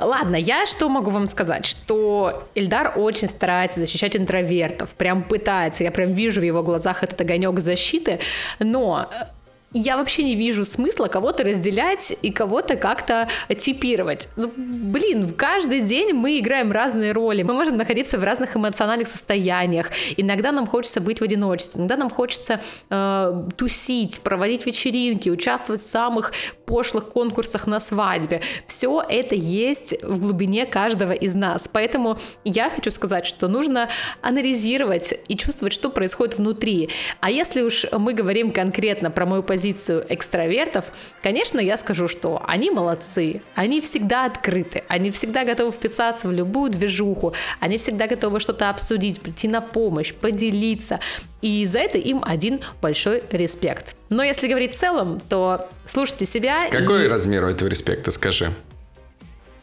[0.00, 1.66] Ладно, я что могу вам сказать?
[1.66, 7.20] Что Эльдар очень старается защищать интровертов, прям пытается, я прям вижу в его глазах этот
[7.20, 8.18] огонек защиты,
[8.60, 9.24] но э,
[9.72, 14.28] я вообще не вижу смысла кого-то разделять и кого-то как-то типировать.
[14.36, 19.06] Ну, блин, в каждый день мы играем разные роли, мы можем находиться в разных эмоциональных
[19.06, 19.90] состояниях.
[20.16, 25.86] Иногда нам хочется быть в одиночестве, иногда нам хочется э, тусить, проводить вечеринки, участвовать в
[25.86, 26.32] самых
[26.66, 28.40] пошлых конкурсах на свадьбе.
[28.66, 31.68] Все это есть в глубине каждого из нас.
[31.72, 33.88] Поэтому я хочу сказать, что нужно
[34.20, 36.88] анализировать и чувствовать, что происходит внутри.
[37.20, 40.92] А если уж мы говорим конкретно про мою позицию экстравертов,
[41.22, 46.70] конечно, я скажу, что они молодцы, они всегда открыты, они всегда готовы вписаться в любую
[46.70, 51.00] движуху, они всегда готовы что-то обсудить, прийти на помощь, поделиться.
[51.42, 53.94] И за это им один большой респект.
[54.08, 58.52] Но если говорить в целом, то слушайте себя Какой и размер у этого респекта, скажи?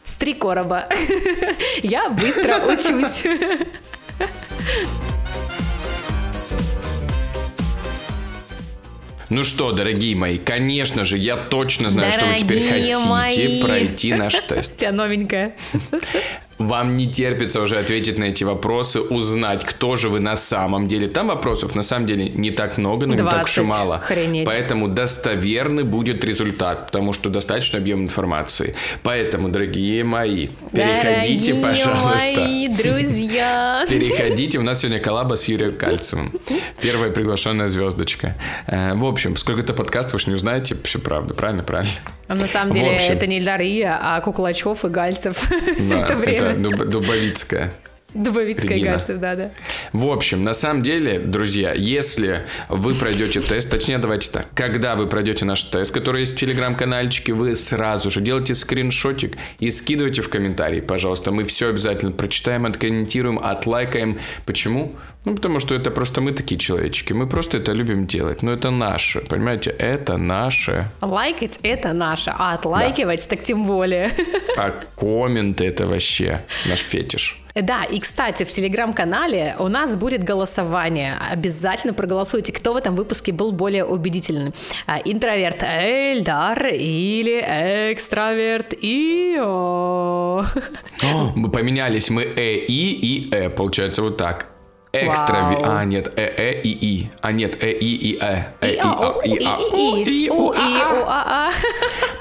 [0.08, 0.88] с три короба.
[1.82, 3.24] Я быстро учусь.
[9.28, 13.62] Ну что, дорогие мои, конечно же, я точно знаю, что вы теперь Дорогие хотите мои.
[13.62, 14.76] пройти наш У тест.
[14.76, 15.54] тебя новенькая.
[16.58, 21.08] Вам не терпится уже ответить на эти вопросы, узнать, кто же вы на самом деле.
[21.08, 23.62] Там вопросов на самом деле не так много, но не так уж и 20.
[23.64, 23.96] мало.
[23.96, 24.44] Охренеть.
[24.46, 28.74] Поэтому достоверный будет результат, потому что достаточно объем информации.
[29.02, 32.40] Поэтому, дорогие мои, переходите, Дорогие пожалуйста.
[32.40, 33.84] мои друзья.
[33.88, 36.32] Переходите, у нас сегодня коллаба с Юрием Кальцевым.
[36.80, 38.34] Первая приглашенная звездочка.
[38.66, 41.92] Э, В общем, сколько-то подкастов вы же не узнаете, все правда, правильно, правильно.
[42.26, 46.47] А на самом деле это не Дарья, а Куклачев и Гальцев все это время.
[46.54, 47.72] Дуб- Дубовицкая.
[48.14, 49.50] Дубовицкая, кажется, да, да.
[49.92, 55.06] В общем, на самом деле, друзья, если вы пройдете тест, точнее, давайте так, когда вы
[55.08, 60.30] пройдете наш тест, который есть в телеграм-канальчике, вы сразу же делайте скриншотик и скидывайте в
[60.30, 61.32] комментарии, пожалуйста.
[61.32, 64.18] Мы все обязательно прочитаем, откомментируем, отлайкаем.
[64.46, 64.96] Почему?
[65.28, 67.12] Ну, потому что это просто мы такие человечки.
[67.12, 68.42] Мы просто это любим делать.
[68.42, 69.70] Но это наше, понимаете?
[69.70, 70.90] Это наше.
[71.02, 74.10] Лайкать— это наше, а отлайкивать так тем более.
[74.56, 77.36] А комменты это вообще наш фетиш.
[77.54, 81.16] Да, и, кстати, в телеграм-канале у нас будет голосование.
[81.30, 84.52] Обязательно проголосуйте, кто в этом выпуске был более убедительным.
[84.86, 90.44] А, Интроверт Эльдар или экстраверт Ио.
[91.02, 93.50] О, мы поменялись, мы э, и и э.
[93.50, 94.57] Получается вот так.
[94.92, 95.42] Экстра...
[95.42, 95.56] Вау.
[95.64, 97.10] А, нет, э, э, и, и.
[97.20, 98.44] А, нет, э, и, и, э.
[98.60, 101.52] Э, и, а, а, и, а, и, и, у, и, а, у, а, а.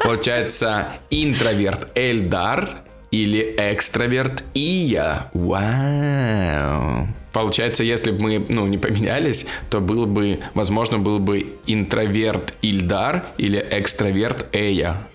[0.03, 2.69] Получается, интроверт Эльдар
[3.11, 5.29] или экстраверт Ия.
[5.33, 7.07] Вау.
[7.37, 13.27] Получается, если бы мы, ну, не поменялись, то было бы, возможно, был бы интроверт Ильдар
[13.37, 15.07] или экстраверт Эя.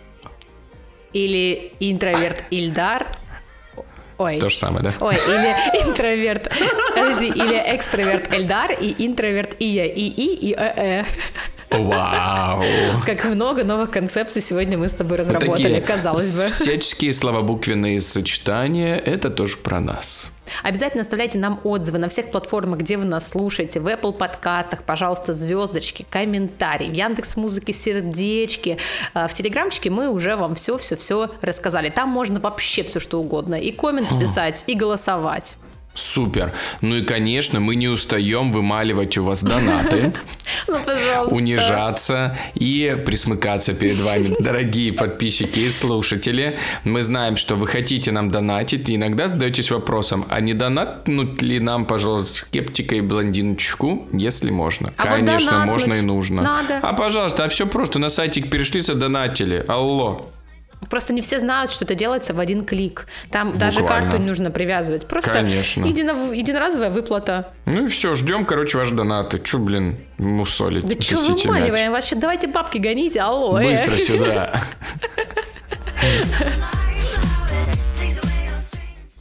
[1.13, 3.09] Или интроверт Ильдар.
[4.23, 4.39] Ой.
[4.39, 4.95] То же самое, да?
[5.01, 6.51] Ой, или интроверт,
[6.95, 11.05] подожди, или экстраверт Эльдар и интроверт Ия, и И, и Э, Э.
[11.79, 12.63] Вау.
[13.07, 16.47] Как много новых концепций сегодня мы с тобой Вот разработали, такие казалось бы.
[16.47, 20.32] Всяческие славобуквенные сочетания, это тоже про нас.
[20.63, 25.33] Обязательно оставляйте нам отзывы на всех платформах, где вы нас слушаете, в Apple подкастах, пожалуйста,
[25.33, 28.79] звездочки, комментарии, в Яндекс Музыке сердечки.
[29.15, 31.89] А, В Телеграмчике мы уже вам все-все-все рассказали.
[31.89, 33.55] Там можно вообще все что угодно.
[33.55, 35.57] И комменты писать, и голосовать.
[35.95, 36.53] Супер.
[36.81, 40.15] Ну и, конечно, мы не устаем вымаливать у вас донаты,
[40.69, 40.79] Ну,
[41.31, 46.59] унижаться и присмыкаться перед вами, дорогие подписчики и слушатели.
[46.85, 51.59] Мы знаем, что вы хотите нам донатить, и иногда задаетесь вопросом, а не донатнуть ли
[51.61, 54.93] нам, пожалуйста, скептика и блондиночку, если можно?
[54.97, 56.43] А вот Конечно, донатнуть можно и нужно.
[56.43, 56.79] надо.
[56.83, 59.65] А, пожалуйста, а все просто, на сайтик перешли, задонатили.
[59.69, 60.27] Алло.
[60.93, 63.07] Просто не все знают, что это делается в один клик.
[63.31, 64.03] Там даже Буквально.
[64.11, 65.07] карту не нужно привязывать.
[65.09, 65.87] Просто Конечно.
[65.87, 67.49] едино- единоразовая выплата.
[67.65, 69.39] Ну и все, ждем, короче, ваши донаты.
[69.39, 70.85] Че, блин, мусолить?
[70.87, 71.45] Да косите мяч?
[71.47, 71.93] вымаливаем?
[71.93, 73.59] Вообще, давайте бабки гоните, алло.
[73.59, 73.71] э.
[73.71, 74.61] Быстро сюда.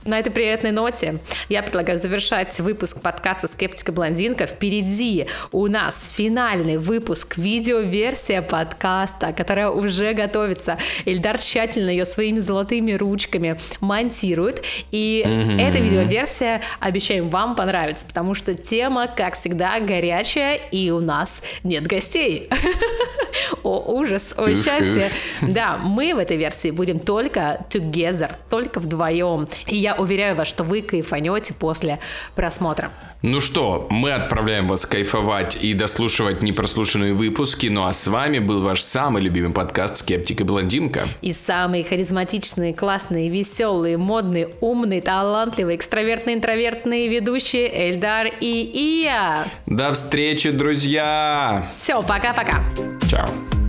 [0.03, 4.47] На этой приятной ноте я предлагаю завершать выпуск подкаста «Скептика блондинка».
[4.47, 10.79] Впереди у нас финальный выпуск, видеоверсия подкаста, которая уже готовится.
[11.05, 14.63] Ильдар тщательно ее своими золотыми ручками монтирует.
[14.89, 15.23] И
[15.59, 21.85] эта видеоверсия, обещаем, вам понравится, потому что тема, как всегда, горячая, и у нас нет
[21.85, 22.49] гостей.
[23.63, 25.09] О, ужас, о, счастье.
[25.41, 29.47] Да, мы в этой версии будем только together, только вдвоем.
[29.67, 31.99] И я уверяю вас, что вы кайфанете после
[32.35, 32.91] просмотра.
[33.21, 37.67] Ну что, мы отправляем вас кайфовать и дослушивать непрослушанные выпуски.
[37.67, 41.07] Ну а с вами был ваш самый любимый подкаст «Скептик и блондинка».
[41.21, 49.45] И самые харизматичные, классные, веселые, модные, умные, талантливые, экстравертные, интровертные ведущие Эльдар и Ия.
[49.67, 51.67] До встречи, друзья!
[51.75, 52.63] Все, пока-пока.
[53.09, 53.60] Чао.